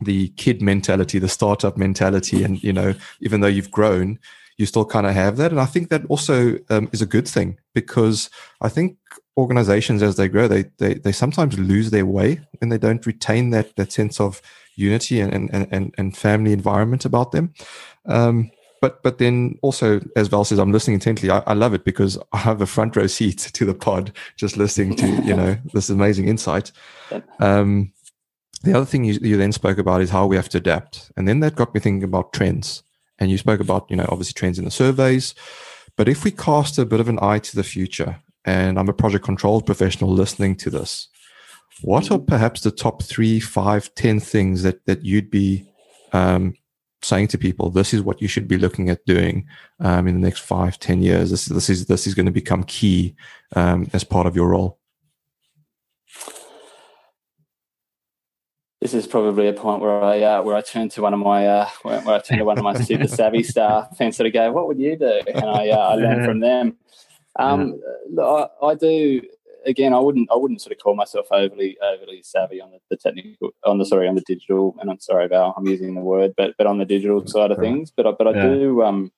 [0.02, 4.20] the kid mentality, the startup mentality, and, you know, even though you've grown,
[4.58, 5.52] you still kind of have that.
[5.52, 8.30] And I think that also um, is a good thing because
[8.62, 8.98] I think
[9.38, 13.52] organizations as they grow, they, they, they sometimes lose their way and they don't retain
[13.52, 14.42] that, that sense of
[14.78, 17.54] unity and, and, and, and family environment about them.
[18.06, 21.32] Um, but but then also as val says i'm listening intently.
[21.32, 24.56] I, I, love it because i have a front row seat to the pod just
[24.56, 26.72] listening to you know this amazing insight.
[27.40, 27.92] Um,
[28.64, 31.12] the other thing you, you then spoke about is how we have to adapt.
[31.18, 32.84] And then that got me thinking about trends.
[33.20, 35.34] And you spoke about you know obviously trends in the surveys.
[35.96, 38.94] But if we cast a bit of an eye to the future and i'm a
[38.94, 41.10] project controls professional listening to this
[41.82, 45.66] what are perhaps the top three five ten things that that you'd be
[46.14, 46.54] um,
[47.02, 49.48] saying to people, this is what you should be looking at doing
[49.80, 51.32] um, in the next five, ten years.
[51.32, 53.16] This, this is this is going to become key
[53.56, 54.80] um, as part of your role.
[58.82, 61.48] This is probably a point where I uh, where I turn to one of my
[61.48, 64.34] uh, where, where, I turn to one of my super savvy staff and sort of
[64.34, 66.78] go, "What would you do?" And I uh, I learn from them.
[67.40, 67.80] Um,
[68.20, 69.22] I, I do
[69.68, 72.98] again, I wouldn't I wouldn't sort of call myself overly overly savvy on the, the,
[72.98, 76.34] technical on the sorry on the digital and I'm sorry Val I'm using the word
[76.38, 78.48] but but on the digital side of things but I, but I yeah.
[78.48, 79.12] do um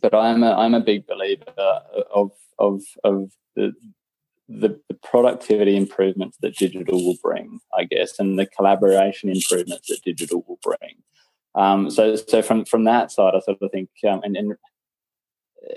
[0.00, 1.44] but I'm a I'm a big believer
[2.14, 3.72] of of of the,
[4.48, 10.02] the the productivity improvements that digital will bring I guess and the collaboration improvements that
[10.04, 10.96] digital will bring
[11.54, 14.54] um so so from from that side I sort of think um and, and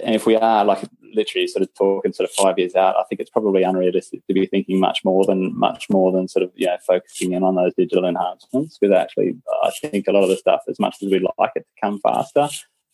[0.04, 3.04] and if we are like literally sort of talking sort of five years out, I
[3.04, 6.52] think it's probably unrealistic to be thinking much more than much more than sort of
[6.56, 8.78] you know focusing in on those digital enhancements.
[8.78, 11.62] Because actually, I think a lot of the stuff, as much as we'd like it
[11.62, 12.48] to come faster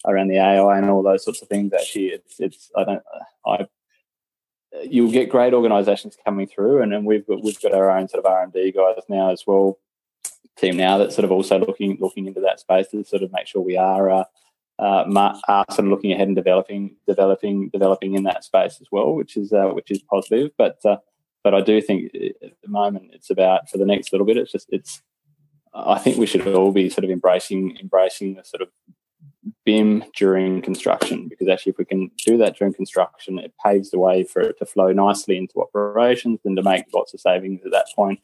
[0.05, 3.03] around the AI and all those sorts of things, actually, it's it's I don't
[3.45, 3.67] I
[4.83, 8.25] you'll get great organisations coming through, and then we've got we've got our own sort
[8.25, 9.79] of R and D guys now as well,
[10.57, 13.47] team now that's sort of also looking looking into that space to sort of make
[13.47, 14.09] sure we are.
[14.09, 14.23] Uh,
[14.79, 19.51] uh, of looking ahead and developing, developing, developing in that space as well, which is
[19.53, 20.51] uh, which is positive.
[20.57, 20.97] But uh,
[21.43, 24.37] but I do think at the moment it's about for the next little bit.
[24.37, 25.01] It's just it's.
[25.73, 28.69] I think we should all be sort of embracing embracing the sort of
[29.65, 33.99] BIM during construction because actually, if we can do that during construction, it paves the
[33.99, 37.71] way for it to flow nicely into operations and to make lots of savings at
[37.71, 38.19] that point.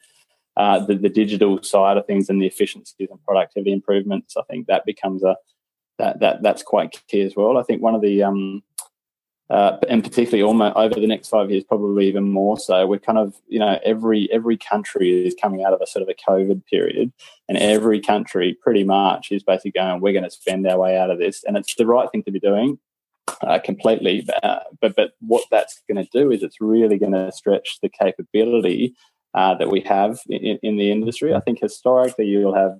[0.56, 4.68] Uh, the, the digital side of things and the efficiencies and productivity improvements, I think
[4.68, 5.36] that becomes a
[6.00, 7.58] that that that's quite key as well.
[7.58, 8.64] I think one of the um,
[9.50, 12.88] uh, and particularly almost over the next five years, probably even more so.
[12.88, 16.10] We're kind of, you know, every every country is coming out of a sort of
[16.10, 17.12] a COVID period,
[17.48, 21.12] and every country pretty much is basically going, we're going to spend our way out
[21.12, 22.80] of this, and it's the right thing to be doing.
[23.42, 27.32] Uh, completely, uh, but but what that's going to do is it's really going to
[27.32, 28.96] stretch the capability
[29.34, 31.34] uh, that we have in, in the industry.
[31.34, 32.80] I think historically you'll have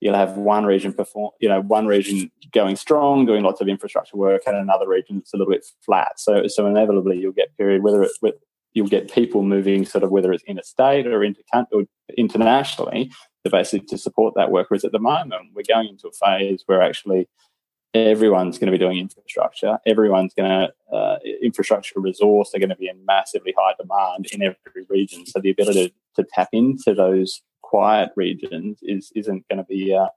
[0.00, 4.16] you'll have one region perform, you know, one region going strong, doing lots of infrastructure
[4.16, 6.18] work, and another region that's a little bit flat.
[6.18, 8.10] So, so inevitably you'll get period whether it,
[8.72, 11.84] you'll get people moving sort of whether it's interstate or, inter- or
[12.16, 13.10] internationally
[13.44, 14.70] to basically to support that work.
[14.70, 17.28] Whereas at the moment we're going into a phase where actually
[17.92, 19.78] everyone's going to be doing infrastructure.
[19.84, 24.42] Everyone's going to uh, infrastructure resource are going to be in massively high demand in
[24.42, 25.26] every region.
[25.26, 30.08] So the ability to tap into those quiet regions is isn't going to be uh,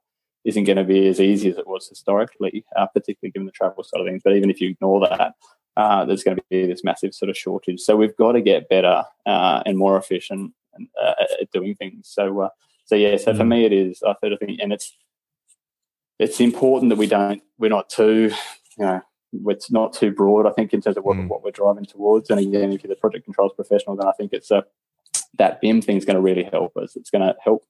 [0.44, 3.84] isn't going to be as easy as it was historically, uh, particularly given the travel
[3.84, 4.22] side of things.
[4.24, 5.34] But even if you ignore that,
[5.78, 7.80] uh, there's going to be this massive sort of shortage.
[7.80, 10.54] So we've got to get better uh, and more efficient
[11.02, 12.10] uh, at doing things.
[12.12, 12.50] So, uh,
[12.86, 13.18] so yeah.
[13.18, 14.02] So for me, it is.
[14.02, 14.98] I sort of think, and it's
[16.18, 18.32] it's important that we don't we're not too
[18.78, 19.02] you know
[19.46, 20.48] it's not too broad.
[20.48, 21.28] I think in terms of what, mm.
[21.28, 22.30] what we're driving towards.
[22.30, 24.64] And again, if you're the project controls professional, then I think it's a
[25.38, 26.96] that BIM thing is going to really help us.
[26.96, 27.66] It's going to help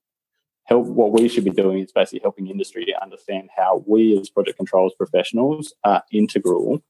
[0.65, 4.29] help what we should be doing is basically helping industry to understand how we as
[4.29, 6.81] project controls professionals are integral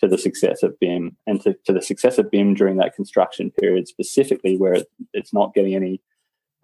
[0.00, 3.50] to the success of BIM and to, to the success of BIM during that construction
[3.52, 6.00] period specifically where it, it's not getting any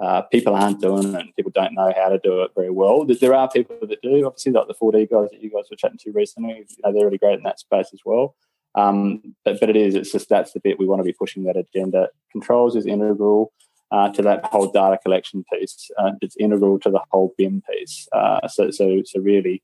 [0.00, 3.04] uh, people aren't doing it and people don't know how to do it very well.
[3.04, 5.98] There are people that do, obviously, like the 4D guys that you guys were chatting
[5.98, 8.36] to recently, you know, they're really great in that space as well.
[8.76, 11.44] Um, but, but it is, it's just that's the bit we want to be pushing
[11.44, 12.10] that agenda.
[12.30, 13.52] Controls is integral
[13.90, 15.90] uh, to that whole data collection piece.
[15.98, 18.06] Uh, it's integral to the whole BIM piece.
[18.12, 19.62] Uh, so, so, so really,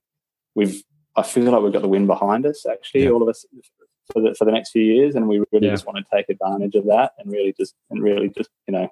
[0.54, 0.82] we've
[1.14, 2.64] I feel like we've got the wind behind us.
[2.66, 3.10] Actually, yeah.
[3.10, 3.44] all of us
[4.12, 5.72] for the for the next few years, and we really yeah.
[5.72, 8.88] just want to take advantage of that and really just and really just you know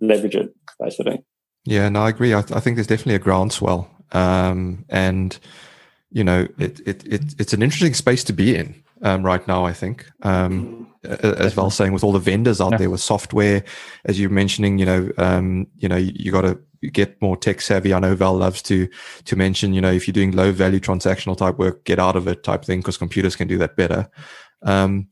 [0.00, 1.22] leverage it basically.
[1.64, 2.34] Yeah, no, I agree.
[2.34, 5.38] I, th- I think there's definitely a groundswell, um, and
[6.10, 9.64] you know, it, it it it's an interesting space to be in um, right now.
[9.64, 12.78] I think, um, as well, saying with all the vendors out yeah.
[12.78, 13.64] there with software,
[14.04, 16.58] as you're mentioning, you know, um, you know, you, you got to
[16.92, 17.92] get more tech savvy.
[17.92, 18.88] I know Val loves to
[19.24, 22.26] to mention, you know, if you're doing low value transactional type work, get out of
[22.28, 24.08] it type thing because computers can do that better.
[24.62, 25.08] Um,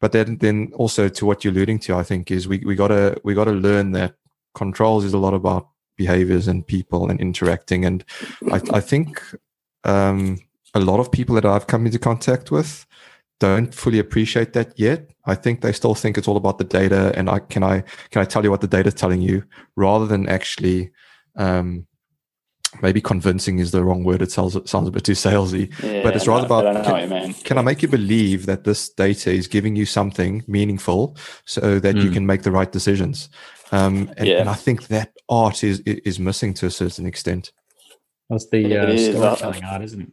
[0.00, 3.20] but then then also to what you're alluding to, I think is we we gotta
[3.24, 4.14] we gotta learn that
[4.54, 7.84] controls is a lot about behaviors and people and interacting.
[7.84, 8.04] And
[8.50, 9.22] I, I think
[9.84, 10.38] um,
[10.74, 12.86] a lot of people that I've come into contact with
[13.40, 15.10] don't fully appreciate that yet.
[15.26, 18.22] I think they still think it's all about the data and I can I can
[18.22, 19.44] I tell you what the data is telling you
[19.76, 20.90] rather than actually
[21.36, 21.86] um,
[22.80, 24.22] maybe convincing is the wrong word.
[24.22, 27.34] It sounds it sounds a bit too salesy, yeah, but it's rather no, about can,
[27.34, 31.96] can, I make you believe that this data is giving you something meaningful so that
[31.96, 32.02] mm.
[32.02, 32.14] you hmm.
[32.14, 33.28] can make the right decisions?
[33.72, 34.40] Um, and, yeah.
[34.40, 37.52] and, I think that art is is missing to a certain extent.
[38.30, 40.08] That's the uh, storytelling art, isn't it?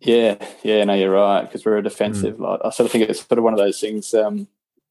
[0.00, 2.36] Yeah, yeah, no, you're right because we're a defensive.
[2.36, 2.40] Mm.
[2.40, 4.14] Like, I sort of think it's sort of one of those things.
[4.14, 4.48] Um,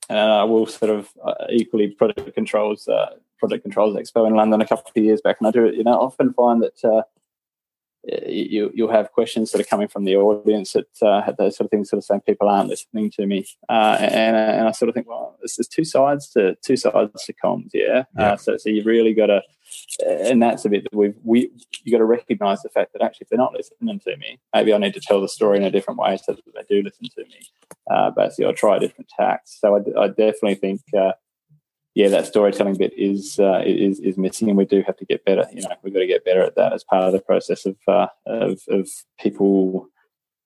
[0.10, 4.62] and I will sort of uh, equally project controls, uh, project controls expo in London
[4.62, 7.04] a couple of years back, and I do, it, you know, often find that uh,
[8.28, 11.72] you you'll have questions that are coming from the audience that uh, those sort of
[11.72, 14.96] things, sort of saying people aren't listening to me, uh, and and I sort of
[14.96, 18.04] think, well, there's, there's two sides to two sides to comms, yeah.
[18.18, 18.34] yeah.
[18.34, 19.42] Uh, so so you've really got to,
[20.06, 21.52] and that's a bit that we've we
[21.84, 24.74] you got to recognise the fact that actually if they're not listening to me, maybe
[24.74, 27.08] I need to tell the story in a different way so that they do listen
[27.16, 27.40] to me.
[27.90, 29.42] Uh, basically, I'll try a different tack.
[29.46, 31.14] So I, I definitely think uh,
[31.96, 35.26] yeah, that storytelling bit is uh, is is missing, and we do have to get
[35.26, 35.46] better.
[35.52, 37.76] You know, we've got to get better at that as part of the process of
[37.88, 38.88] uh, of, of
[39.20, 39.88] people.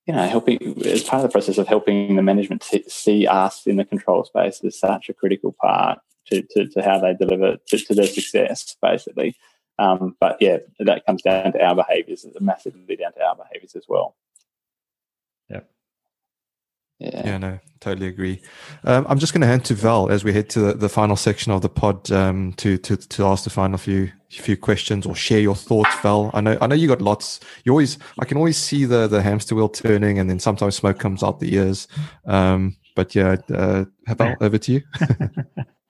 [0.08, 3.78] You know, helping as part of the process of helping the management see us in
[3.78, 7.78] the control space is such a critical part to, to, to how they deliver to,
[7.78, 9.36] to their success, basically.
[9.80, 13.86] Um, but yeah, that comes down to our behaviours, massively down to our behaviours as
[13.88, 14.16] well.
[17.04, 17.22] Yeah.
[17.26, 18.42] yeah, no, totally agree.
[18.86, 21.18] Um, I'm just going to hand to Val as we head to the, the final
[21.18, 25.14] section of the pod um, to, to to ask the final few few questions or
[25.14, 26.32] share your thoughts, Val.
[26.34, 27.42] I know I know you got lots.
[27.66, 30.98] You always I can always see the the hamster wheel turning, and then sometimes smoke
[30.98, 31.90] comes out the ears.
[32.26, 34.82] Um, but yeah, uh, Val, over to you.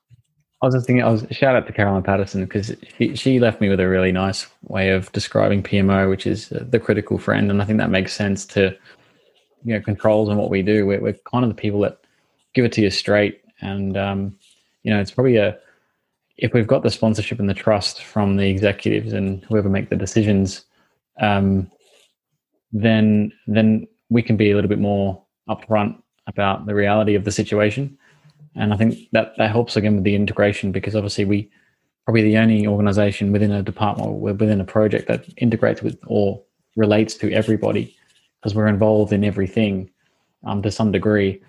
[0.64, 3.60] I was just thinking, I was shout out to Caroline Patterson because she, she left
[3.60, 7.62] me with a really nice way of describing PMO, which is the critical friend, and
[7.62, 8.74] I think that makes sense to
[9.66, 10.86] you know controls and what we do.
[10.86, 12.00] We're, we're kind of the people that
[12.54, 14.38] give it to you straight, and um,
[14.84, 15.58] you know it's probably a
[16.38, 19.98] if we've got the sponsorship and the trust from the executives and whoever make the
[19.98, 20.64] decisions,
[21.20, 21.70] um,
[22.72, 27.32] then then we can be a little bit more upfront about the reality of the
[27.34, 27.98] situation.
[28.56, 31.50] And I think that that helps again with the integration because obviously we
[32.06, 36.42] probably the only organization within a department or within a project that integrates with or
[36.76, 37.96] relates to everybody
[38.42, 39.90] because we're involved in everything
[40.46, 41.42] um, to some degree.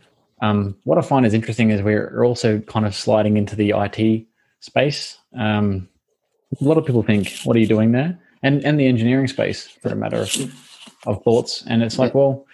[0.42, 4.26] Um, what I find is interesting is we're also kind of sliding into the IT
[4.60, 5.18] space.
[5.36, 5.88] Um,
[6.60, 9.66] a lot of people think, "What are you doing there?" and and the engineering space,
[9.66, 10.30] for a matter of
[11.06, 12.46] of thoughts, and it's like, well,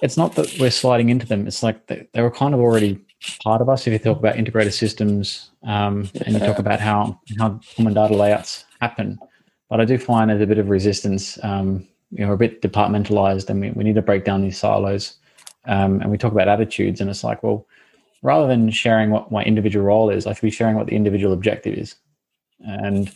[0.00, 1.46] it's not that we're sliding into them.
[1.46, 3.04] It's like they, they were kind of already
[3.42, 3.86] part of us.
[3.86, 8.14] If you talk about integrated systems, um, and you talk about how how common data
[8.14, 9.18] layouts happen,
[9.68, 11.38] but I do find there's a bit of resistance.
[11.42, 14.58] Um, you know, we're a bit departmentalized, and we, we need to break down these
[14.58, 15.14] silos.
[15.66, 17.66] Um, and we talk about attitudes, and it's like, well,
[18.22, 21.32] rather than sharing what my individual role is, I should be sharing what the individual
[21.32, 21.96] objective is,
[22.60, 23.12] and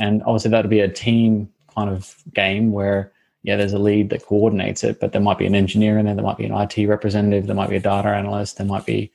[0.00, 3.12] and obviously that would be a team kind of game where
[3.44, 6.14] yeah, there's a lead that coordinates it, but there might be an engineer in there,
[6.14, 9.12] there might be an IT representative, there might be a data analyst, there might be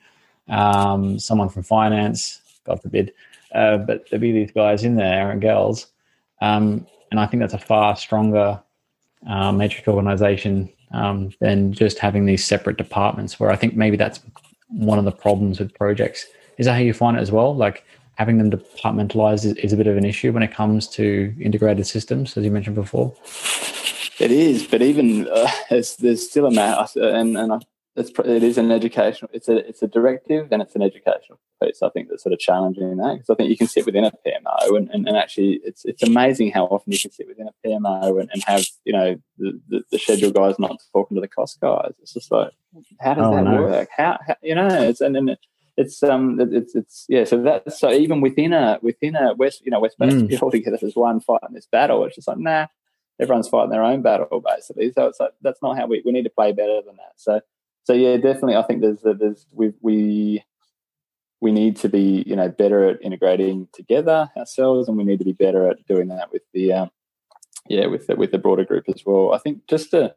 [0.50, 3.12] um, someone from finance, God forbid,
[3.54, 5.86] uh, but there'll be these guys in there and girls,
[6.40, 8.60] um, and I think that's a far stronger
[9.28, 13.38] uh, matrix organization um, than just having these separate departments.
[13.40, 14.20] Where I think maybe that's
[14.68, 16.26] one of the problems with projects.
[16.58, 17.54] Is that how you find it as well?
[17.54, 17.84] Like
[18.14, 21.86] having them departmentalized is, is a bit of an issue when it comes to integrated
[21.86, 23.14] systems, as you mentioned before.
[24.18, 27.64] It is, but even uh, there's, there's still a matter, and and
[27.96, 29.30] it's it is an educational.
[29.34, 31.82] It's a it's a directive and it's an educational piece.
[31.82, 34.12] I think that's sort of challenging that because I think you can sit within a
[34.12, 37.66] PMO and, and, and, actually it's it's amazing how often you can sit within a
[37.66, 41.28] PMO and, and have you know the, the, the, schedule guys not talking to the
[41.28, 41.92] cost guys.
[42.00, 42.52] It's just like
[43.00, 43.62] how does oh, that no.
[43.62, 43.88] work?
[43.96, 44.68] How, how, you know?
[44.68, 45.36] It's and, and
[45.76, 49.70] it's um it's it's yeah so that's so even within a within a west you
[49.70, 50.42] know west mm.
[50.42, 52.66] all together as one fight in this battle it's just like nah
[53.20, 56.24] everyone's fighting their own battle basically so it's like that's not how we, we need
[56.24, 57.40] to play better than that so
[57.90, 60.44] so yeah definitely i think there's there's we we
[61.40, 65.24] we need to be you know better at integrating together ourselves and we need to
[65.24, 66.90] be better at doing that with the um
[67.68, 69.32] yeah with the, with the broader group as well.
[69.32, 70.14] I think just to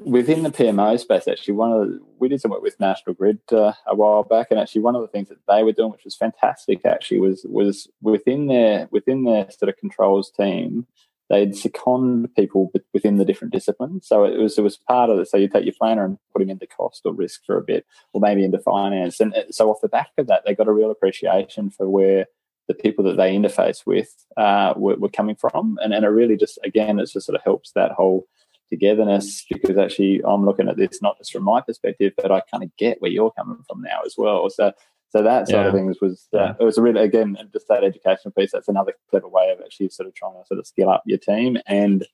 [0.00, 3.38] within the PMO space, actually, one of the, we did some work with National Grid
[3.50, 6.04] uh, a while back, and actually, one of the things that they were doing, which
[6.04, 10.86] was fantastic, actually, was was within their within their sort of controls team,
[11.28, 14.06] they'd second people within the different disciplines.
[14.06, 15.28] So it was it was part of it.
[15.28, 17.84] So you take your planner and put him into cost or risk for a bit,
[18.12, 20.90] or maybe into finance, and so off the back of that, they got a real
[20.90, 22.26] appreciation for where
[22.68, 26.36] the people that they interface with uh, were, were coming from, and and it really
[26.36, 28.26] just again, it just sort of helps that whole
[28.70, 32.64] togetherness because actually I'm looking at this not just from my perspective, but I kind
[32.64, 34.48] of get where you're coming from now as well.
[34.50, 34.72] So
[35.16, 35.66] so that side yeah.
[35.68, 36.54] of things was uh, yeah.
[36.60, 38.52] it was a really again just that educational piece.
[38.52, 41.18] That's another clever way of actually sort of trying to sort of skill up your
[41.18, 42.06] team and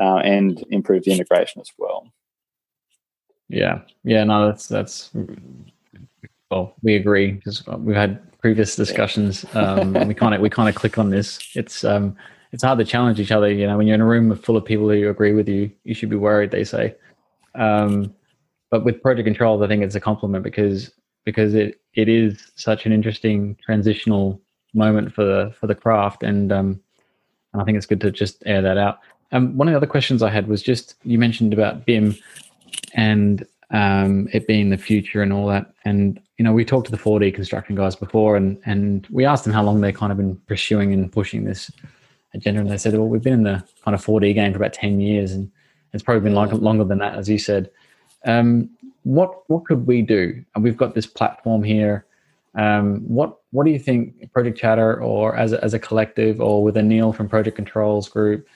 [0.00, 2.08] uh, and improve the integration as well.
[3.48, 5.10] Yeah, yeah, no, that's that's
[6.50, 9.44] well, we agree because we've had previous discussions.
[9.54, 11.38] Um, and we kind of we kind of click on this.
[11.54, 12.16] It's um,
[12.50, 13.52] it's hard to challenge each other.
[13.52, 15.94] You know, when you're in a room full of people who agree with you, you
[15.94, 16.50] should be worried.
[16.50, 16.96] They say,
[17.54, 18.12] um,
[18.70, 20.90] but with project controls, I think it's a compliment because
[21.28, 24.40] because it it is such an interesting transitional
[24.72, 26.80] moment for the for the craft, and um,
[27.52, 29.00] and I think it's good to just air that out.
[29.32, 32.16] Um, one of the other questions I had was just you mentioned about BIM
[32.94, 35.70] and um, it being the future and all that.
[35.84, 39.44] And you know, we talked to the 4D construction guys before, and and we asked
[39.44, 41.70] them how long they kind of been pursuing and pushing this
[42.32, 44.72] agenda, and they said, "Well, we've been in the kind of 4D game for about
[44.72, 45.52] 10 years, and
[45.92, 47.70] it's probably been like longer than that, as you said."
[48.24, 48.70] Um,
[49.08, 50.44] what what could we do?
[50.54, 52.04] And we've got this platform here.
[52.54, 56.62] Um, what what do you think, Project Chatter, or as a, as a collective, or
[56.62, 58.46] with Anil from Project Controls Group,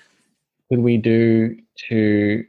[0.69, 1.57] could we do
[1.89, 2.45] to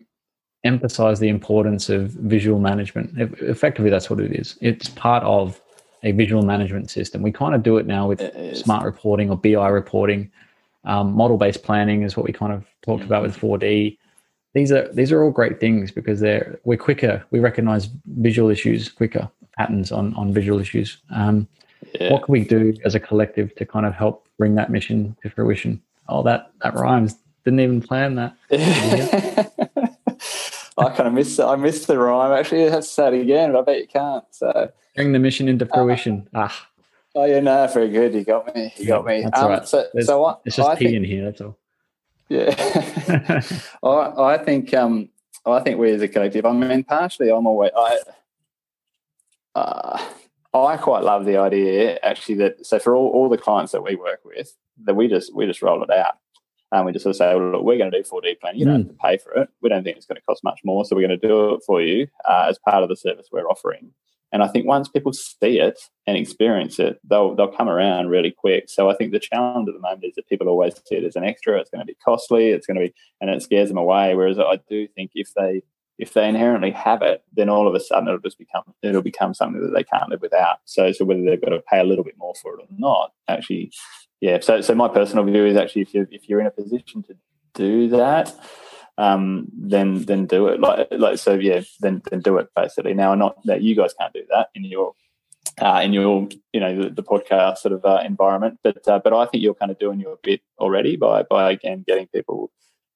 [0.66, 3.18] emphasize the importance of visual management?
[3.41, 4.58] Effectively, that's what it is.
[4.60, 5.62] It's part of
[6.04, 7.22] a visual management system.
[7.22, 8.22] We kind of do it now with
[8.58, 10.30] smart reporting or BI reporting.
[10.84, 13.97] Um, model-based planning is what we kind of talked about with 4D.
[14.54, 17.24] These are these are all great things because they're we're quicker.
[17.32, 20.97] We recognize visual issues quicker, patterns on on visual issues.
[21.14, 21.47] Um,
[21.99, 22.12] yeah.
[22.12, 25.30] What can we do as a collective to kind of help bring that mission to
[25.30, 25.82] fruition?
[26.08, 27.16] Oh, that that rhymes.
[27.43, 28.38] Didn't even plan that.
[30.78, 31.39] I kind of missed.
[31.39, 32.32] I missed the rhyme.
[32.32, 34.24] Actually, have to say it again, but I bet you can't.
[34.32, 36.28] So bring the mission into uh, fruition.
[36.34, 36.68] Uh, ah.
[37.16, 38.14] Oh yeah, no, very good.
[38.14, 38.74] You got me.
[38.78, 39.24] You got me.
[39.24, 39.68] That's um, right.
[39.68, 41.24] So, so I, it's just I tea think, in here.
[41.26, 41.58] That's all.
[42.30, 43.41] Yeah,
[43.84, 45.09] I, I think um,
[45.45, 46.45] I think we as a collective.
[46.45, 47.99] I mean, partially, I'm always I.
[49.55, 50.03] Uh,
[50.55, 53.95] I quite love the idea actually that so for all, all the clients that we
[53.95, 56.17] work with that we just we just roll it out
[56.74, 58.59] and we just sort of say, well, look, we're going to do 4D planning.
[58.59, 59.49] You don't have to pay for it.
[59.61, 61.61] We don't think it's going to cost much more, so we're going to do it
[61.65, 63.91] for you uh, as part of the service we're offering.
[64.34, 68.32] And I think once people see it and experience it, they'll they'll come around really
[68.32, 68.66] quick.
[68.68, 71.16] So I think the challenge at the moment is that people always see it as
[71.16, 71.60] an extra.
[71.60, 72.50] It's going to be costly.
[72.50, 74.16] It's going to be, and it scares them away.
[74.16, 75.62] Whereas I do think if they
[76.00, 79.36] if they inherently have it, then all of a sudden it'll just become it'll become
[79.36, 80.58] something that they can't live without.
[80.66, 83.14] So so whether they've got to pay a little bit more for it or not,
[83.28, 83.72] actually,
[84.20, 84.40] yeah.
[84.40, 87.16] So so my personal view is actually if you if you're in a position to
[87.54, 88.34] do that,
[88.98, 90.60] um, then then do it.
[90.60, 92.94] Like like so, yeah, then then do it basically.
[92.94, 94.94] Now, not that you guys can't do that in your
[95.62, 99.14] uh, in your you know the, the podcast sort of uh, environment, but uh, but
[99.14, 102.52] I think you're kind of doing your bit already by by again getting people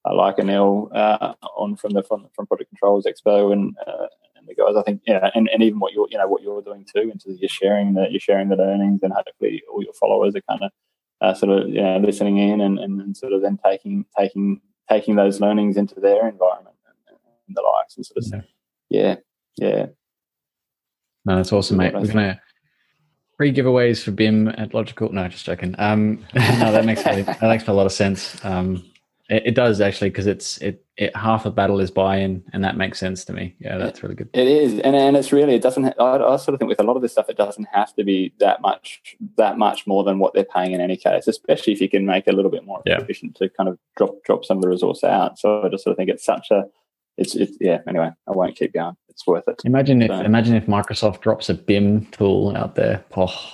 [0.06, 4.48] uh, like Anil uh, on from the from, from Project Controls Expo and uh, and
[4.48, 4.76] the guys.
[4.76, 7.34] I think yeah, and, and even what you're you know what you're doing too, into
[7.40, 11.38] you're sharing that you're sharing the learnings, and hopefully all your followers are kind of
[11.38, 15.16] sort of you know, listening in and, and, and, sort of then taking taking taking
[15.16, 17.18] those learnings into their environment and,
[17.48, 18.46] and the likes and sort of
[18.90, 19.16] yeah
[19.58, 19.68] yeah.
[19.68, 19.86] yeah.
[21.26, 21.94] No, that's awesome, mate.
[21.94, 22.42] We're gonna
[23.36, 25.12] free giveaways for BIM at Logikal.
[25.12, 25.76] No, just joking.
[25.78, 28.44] Um, no, that makes that makes a lot of sense.
[28.44, 28.84] Um,
[29.30, 32.78] it, it does actually because it's it, it half the battle is buy-in, and that
[32.78, 33.56] makes sense to me.
[33.60, 34.30] Yeah, that's really good.
[34.34, 35.86] It is, and and it's really it doesn't.
[36.00, 38.04] I, I sort of think with a lot of this stuff, it doesn't have to
[38.04, 39.02] be that much
[39.38, 41.28] that much more than what they're paying in any case.
[41.28, 43.00] Especially if you can make it a little bit more yeah.
[43.00, 45.38] efficient to kind of drop drop some of the resource out.
[45.38, 46.66] So I just sort of think it's such a
[47.18, 47.80] it's it's yeah.
[47.88, 48.96] Anyway, I won't keep going.
[49.10, 49.62] It's worth it.
[49.66, 53.04] Imagine if so, imagine if Microsoft drops a BIM tool out there.
[53.16, 53.54] Oh,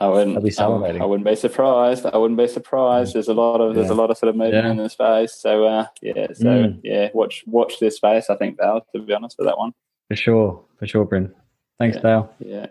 [0.00, 0.42] I wouldn't.
[0.42, 2.06] Be I, I wouldn't be surprised.
[2.06, 3.14] I wouldn't be surprised.
[3.14, 3.80] There's a lot of yeah.
[3.80, 4.70] there's a lot of sort of movement yeah.
[4.70, 5.34] in this space.
[5.34, 6.80] So uh, yeah, so mm.
[6.82, 8.30] yeah, watch watch this space.
[8.30, 9.72] I think Val, to be honest with that one.
[10.08, 11.34] For sure, for sure, Bryn.
[11.78, 12.02] Thanks, yeah.
[12.02, 12.34] Val.
[12.38, 12.66] Yeah.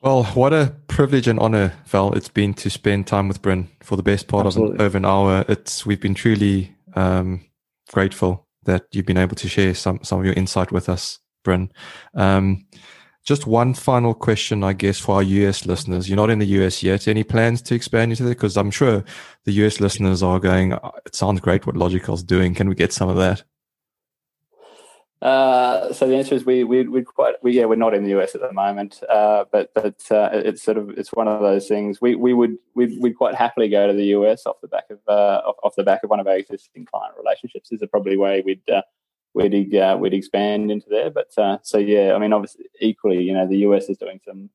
[0.00, 3.94] Well, what a privilege and honor, Val, it's been to spend time with Bryn for
[3.94, 4.74] the best part Absolutely.
[4.74, 5.44] of an, over an hour.
[5.48, 7.44] It's we've been truly um,
[7.92, 11.70] grateful that you've been able to share some some of your insight with us, Bryn.
[12.14, 12.66] Um,
[13.24, 16.08] just one final question, I guess, for our US listeners.
[16.08, 17.06] You're not in the US yet.
[17.06, 18.34] Any plans to expand into there?
[18.34, 19.04] Because I'm sure
[19.44, 22.54] the US listeners are going, uh, it sounds great what Logikal's doing.
[22.54, 23.44] Can we get some of that?
[25.22, 28.10] Uh, so the answer is we we we quite we yeah we're not in the
[28.18, 31.68] US at the moment, uh, but but uh, it's sort of it's one of those
[31.68, 34.90] things we we would we we'd quite happily go to the US off the back
[34.90, 38.16] of uh, off, off, the back of one of our existing client relationships is probably
[38.16, 38.82] way we'd uh,
[39.34, 41.10] we'd uh, we'd expand into there.
[41.10, 44.50] But uh, so yeah, I mean, obviously, equally, you know, the US is doing some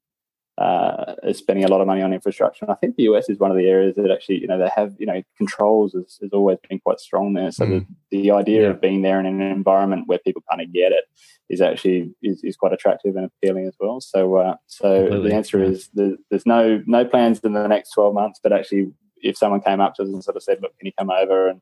[0.57, 3.38] uh, is spending a lot of money on infrastructure, and I think the US is
[3.38, 6.32] one of the areas that actually, you know, they have you know controls has, has
[6.34, 7.51] always been quite strong there.
[7.51, 7.86] So mm.
[8.11, 8.69] the, the idea yeah.
[8.69, 11.03] of being there in an environment where people kind of get it
[11.49, 14.01] is actually is, is quite attractive and appealing as well.
[14.01, 18.13] So uh, so the answer is there's, there's no no plans in the next twelve
[18.13, 20.88] months, but actually, if someone came up to us and sort of said, "Look, can
[20.88, 21.61] you come over and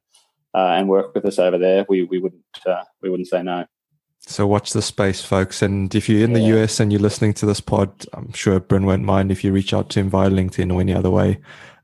[0.55, 3.65] uh, and work with us over there, we we wouldn't uh, we wouldn't say no.
[4.27, 5.61] So watch the space, folks.
[5.61, 6.63] And if you're in the yeah.
[6.63, 9.73] US and you're listening to this pod, I'm sure Bryn won't mind if you reach
[9.73, 11.39] out to him via LinkedIn or any other way.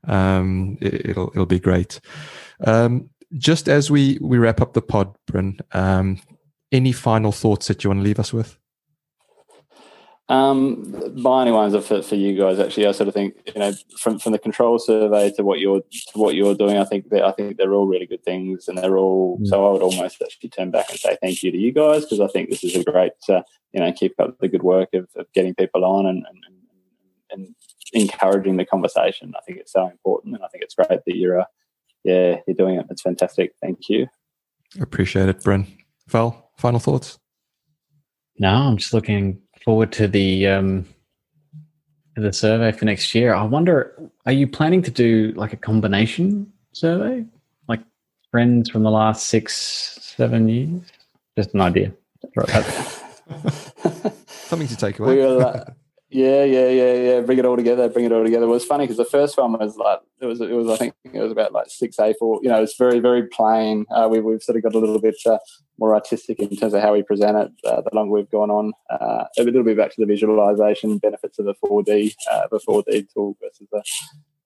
[0.08, 2.00] Um, it, will it'll be great.
[2.64, 6.20] Um, just as we we wrap up the pod, Bryn, um,
[6.72, 8.58] any final thoughts that you want to leave us with?
[10.28, 14.18] Um, by anyone's for, for you guys, actually, I sort of think you know from
[14.18, 17.32] from the control survey to what you're to what you're doing, I think that I
[17.32, 19.38] think they're all really good things, and they're all.
[19.38, 19.48] Mm.
[19.48, 22.20] So I would almost actually turn back and say thank you to you guys because
[22.20, 23.42] I think this is a great uh,
[23.72, 26.38] you know keep up the good work of, of getting people on and, and,
[27.32, 27.54] and
[27.92, 29.34] encouraging the conversation.
[29.36, 31.46] I think it's so important, and I think it's great that you're uh,
[32.04, 32.86] yeah you're doing it.
[32.90, 33.54] It's fantastic.
[33.60, 34.06] Thank you.
[34.80, 35.66] Appreciate it, Bryn.
[36.08, 37.18] Val, final thoughts.
[38.38, 40.86] No, I'm just looking forward to the um,
[42.16, 43.34] the survey for next year.
[43.34, 43.94] I wonder,
[44.26, 47.24] are you planning to do like a combination survey,
[47.68, 47.80] like
[48.30, 49.54] friends from the last six,
[50.16, 50.82] seven years?
[51.36, 51.92] Just an idea.
[54.26, 55.16] Something to take away.
[55.16, 55.64] We'll, uh,
[56.12, 57.20] yeah, yeah, yeah, yeah.
[57.20, 57.88] Bring it all together.
[57.88, 58.44] Bring it all together.
[58.44, 60.40] It was funny because the first one was like it was.
[60.40, 60.68] It was.
[60.68, 62.40] I think it was about like six A four.
[62.42, 63.86] You know, it's very, very plain.
[63.90, 65.38] Uh, we, we've sort of got a little bit uh,
[65.78, 67.50] more artistic in terms of how we present it.
[67.64, 71.38] Uh, the longer we've gone on, uh, a little bit back to the visualization benefits
[71.38, 73.82] of the four D, uh, the four D tool versus the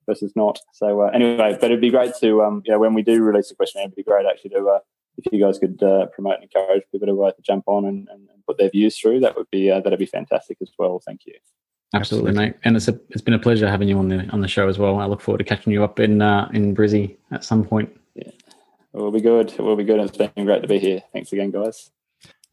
[0.06, 0.58] versus not.
[0.72, 3.48] So uh, anyway, but it'd be great to um, you know when we do release
[3.48, 4.80] the questionnaire, it'd be great actually to
[5.18, 8.08] if you guys could uh, promote and encourage people to, uh, to jump on and,
[8.08, 11.02] and, put their views through, that would be uh, that'd be fantastic as well.
[11.04, 11.34] Thank you.
[11.94, 12.54] Absolutely, mate.
[12.62, 14.78] And it's a, it's been a pleasure having you on the on the show as
[14.78, 15.00] well.
[15.00, 17.90] I look forward to catching you up in uh, in Brizzy at some point.
[18.14, 18.36] Yeah, it
[18.92, 19.50] will be good.
[19.50, 19.98] It will be good.
[19.98, 21.02] It's been great to be here.
[21.12, 21.90] Thanks again, guys.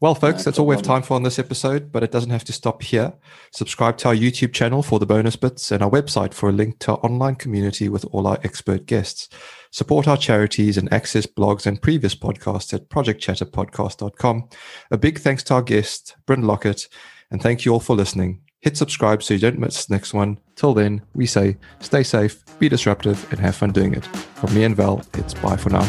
[0.04, 2.28] Well, folks, uh, that's all we have time for on this episode, but it doesn't
[2.28, 3.14] have to stop here.
[3.52, 6.78] Subscribe to our YouTube channel for the bonus bits and our website for a link
[6.80, 9.30] to our online community with all our expert guests.
[9.70, 14.48] Support our charities and access blogs and previous podcasts at projectchatterpodcast.com.
[14.90, 16.86] A big thanks to our guest, Bryn Lockett,
[17.30, 18.42] and thank you all for listening.
[18.60, 20.38] Hit subscribe so you don't miss the next one.
[20.54, 24.04] Till then, we say stay safe, be disruptive, and have fun doing it.
[24.04, 25.88] From me and Val, it's bye for now.